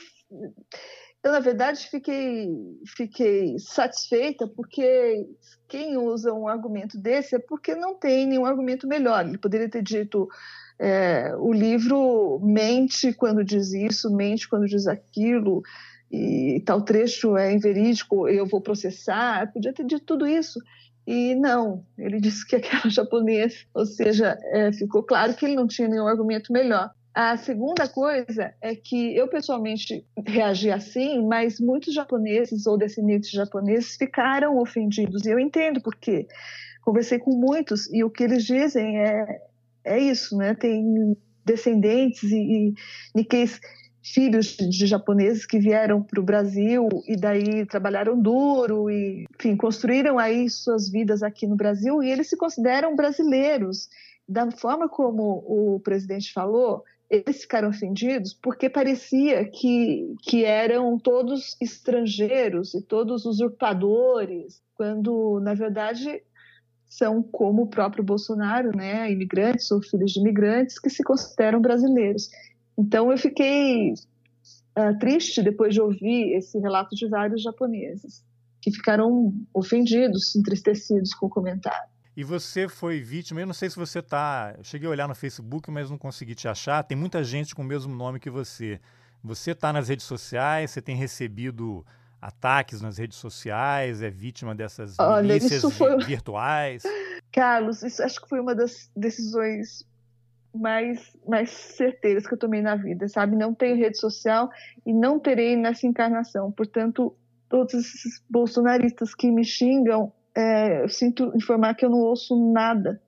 [1.24, 2.48] eu, na verdade, fiquei,
[2.96, 5.28] fiquei satisfeita porque
[5.68, 9.28] quem usa um argumento desse é porque não tem nenhum argumento melhor.
[9.28, 10.30] Ele poderia ter dito
[10.80, 15.64] é, o livro mente quando diz isso, mente quando diz aquilo,
[16.12, 19.52] e tal trecho é inverídico, eu vou processar.
[19.52, 20.60] Podia ter dito tudo isso.
[21.06, 25.68] E não, ele disse que aquela japonesa, ou seja, é, ficou claro que ele não
[25.68, 26.92] tinha nenhum argumento melhor.
[27.14, 33.96] A segunda coisa é que eu pessoalmente reagi assim, mas muitos japoneses ou descendentes japoneses
[33.96, 35.26] ficaram ofendidos.
[35.26, 36.28] E eu entendo porque
[36.84, 39.42] conversei com muitos e o que eles dizem é,
[39.88, 40.54] é isso, né?
[40.54, 41.16] Tem
[41.46, 42.74] descendentes e,
[43.16, 43.24] e
[44.14, 50.18] filhos de japoneses que vieram para o Brasil e daí trabalharam duro e, enfim, construíram
[50.18, 53.90] aí suas vidas aqui no Brasil e eles se consideram brasileiros.
[54.28, 61.56] Da forma como o presidente falou, eles ficaram ofendidos porque parecia que, que eram todos
[61.62, 66.22] estrangeiros e todos usurpadores, quando, na verdade,
[66.90, 72.30] são como o próprio Bolsonaro, né, imigrantes ou filhos de imigrantes que se consideram brasileiros.
[72.78, 78.24] Então eu fiquei uh, triste depois de ouvir esse relato de vários japoneses
[78.62, 81.90] que ficaram ofendidos, entristecidos com o comentário.
[82.16, 84.56] E você foi vítima, eu não sei se você está.
[84.58, 86.84] Eu cheguei a olhar no Facebook, mas não consegui te achar.
[86.84, 88.80] Tem muita gente com o mesmo nome que você.
[89.24, 91.86] Você está nas redes sociais, você tem recebido
[92.22, 95.98] ataques nas redes sociais, é vítima dessas Olha, milícias foi...
[96.04, 96.84] virtuais?
[97.32, 99.86] Carlos, isso acho que foi uma das decisões
[100.54, 103.36] mais, mais certeiras que eu tomei na vida, sabe?
[103.36, 104.50] Não tenho rede social
[104.86, 106.52] e não terei nessa encarnação.
[106.52, 107.16] Portanto,
[107.48, 113.02] todos esses bolsonaristas que me xingam, é, eu sinto informar que eu não ouço nada,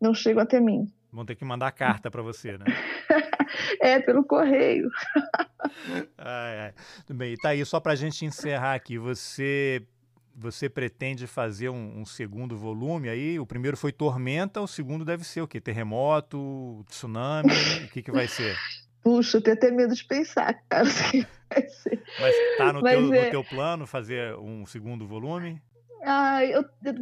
[0.00, 0.90] não chego até mim.
[1.12, 2.64] Vão ter que mandar carta para você, né?
[3.80, 4.88] é, pelo correio.
[6.16, 6.74] ai, ai.
[7.06, 9.82] Tudo bem, e tá aí, só para a gente encerrar aqui, você
[10.34, 13.38] você pretende fazer um, um, segundo volume aí?
[13.38, 15.60] O primeiro foi Tormenta, o segundo deve ser o quê?
[15.60, 17.52] Terremoto, tsunami?
[17.84, 18.56] o que, que vai ser?
[19.02, 20.88] Puxa, eu tenho até medo de pensar, cara.
[22.18, 23.24] Mas tá no, Mas teu, é...
[23.24, 25.60] no teu plano fazer um segundo volume?
[26.02, 26.94] Ah, eu, eu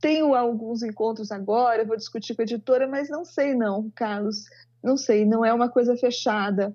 [0.00, 4.44] tenho alguns encontros agora, vou discutir com a editora, mas não sei não, Carlos.
[4.82, 6.74] Não sei, não é uma coisa fechada.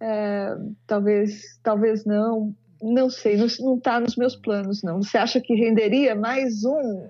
[0.00, 0.54] É,
[0.86, 2.54] talvez, talvez não.
[2.80, 5.02] Não sei, não está nos meus planos, não.
[5.02, 7.08] Você acha que renderia mais um,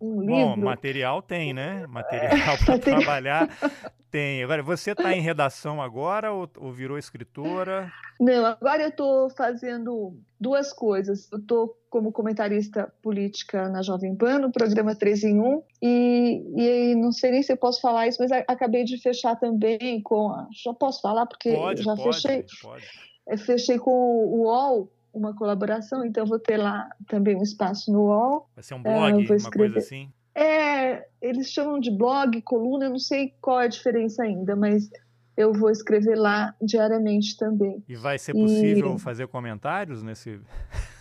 [0.00, 0.34] um livro?
[0.34, 1.86] Bom, material tem, né?
[1.88, 3.48] Material para trabalhar
[4.16, 4.42] tem.
[4.42, 7.92] Agora, você está em redação agora ou, ou, virou escritora?
[8.18, 11.30] Não, agora eu estou fazendo duas coisas.
[11.30, 16.94] Eu estou como comentarista política na Jovem Pan, no programa 3 em 1, e, e
[16.94, 20.28] não sei nem se eu posso falar isso, mas acabei de fechar também com.
[20.28, 22.44] A, já posso falar, porque pode, já pode, fechei.
[22.60, 22.84] Pode.
[23.46, 28.46] Fechei com o UOL uma colaboração, então vou ter lá também um espaço no UOL.
[28.54, 30.12] Vai ser um blog, uma coisa assim?
[30.34, 34.90] É, eles chamam de blog, coluna, eu não sei qual é a diferença ainda, mas
[35.34, 37.82] eu vou escrever lá diariamente também.
[37.88, 38.98] E vai ser possível e...
[38.98, 40.38] fazer comentários nesse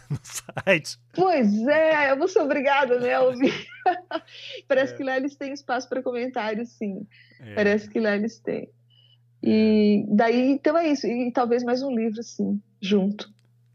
[0.10, 0.98] no site?
[1.14, 3.68] Pois é, eu vou ser obrigada, né, a ouvir.
[4.68, 4.98] Parece é.
[4.98, 7.08] que lá eles têm espaço para comentários, sim.
[7.40, 7.56] É.
[7.56, 8.70] Parece que lá eles têm.
[9.42, 10.16] E é.
[10.16, 11.08] daí, então é isso.
[11.08, 13.32] E talvez mais um livro, sim, junto.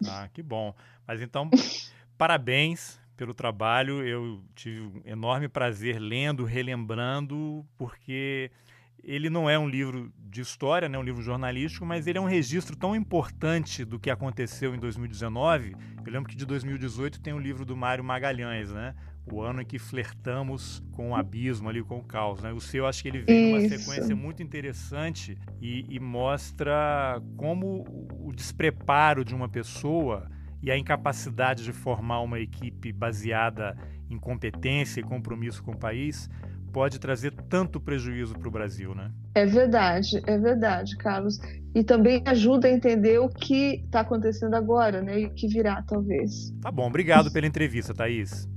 [0.07, 0.75] Ah, que bom.
[1.07, 1.51] Mas então,
[2.17, 4.03] parabéns pelo trabalho.
[4.07, 8.51] Eu tive um enorme prazer lendo, relembrando, porque
[9.05, 12.27] ele não é um livro de história, né, um livro jornalístico, mas ele é um
[12.27, 15.75] registro tão importante do que aconteceu em 2019.
[16.05, 18.95] Eu lembro que de 2018 tem o um livro do Mário Magalhães, né?
[19.31, 22.43] O ano em que flertamos com o abismo ali, com o caos.
[22.43, 22.53] Né?
[22.53, 27.85] O seu, acho que ele vem numa sequência muito interessante e, e mostra como
[28.25, 30.29] o despreparo de uma pessoa
[30.63, 33.77] e a incapacidade de formar uma equipe baseada
[34.09, 36.29] em competência e compromisso com o país
[36.73, 39.11] pode trazer tanto prejuízo para o Brasil, né?
[39.35, 41.39] É verdade, é verdade, Carlos.
[41.75, 45.21] E também ajuda a entender o que está acontecendo agora, né?
[45.21, 46.53] E o que virá, talvez.
[46.61, 48.49] Tá bom, obrigado pela entrevista, Thaís.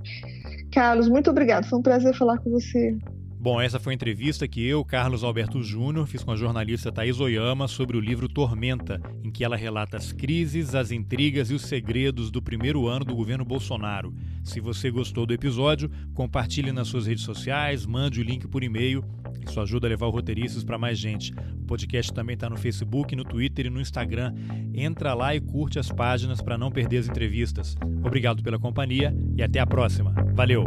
[0.71, 1.65] Carlos, muito obrigado.
[1.65, 2.97] Foi um prazer falar com você.
[3.43, 7.19] Bom, essa foi a entrevista que eu, Carlos Alberto Júnior, fiz com a jornalista Thaís
[7.19, 11.63] Oyama sobre o livro Tormenta, em que ela relata as crises, as intrigas e os
[11.63, 14.15] segredos do primeiro ano do governo Bolsonaro.
[14.45, 19.03] Se você gostou do episódio, compartilhe nas suas redes sociais, mande o link por e-mail.
[19.45, 21.33] Isso ajuda a levar o roteiristas para mais gente.
[21.59, 24.33] O podcast também está no Facebook, no Twitter e no Instagram.
[24.73, 27.75] Entra lá e curte as páginas para não perder as entrevistas.
[28.05, 30.13] Obrigado pela companhia e até a próxima.
[30.33, 30.63] Valeu!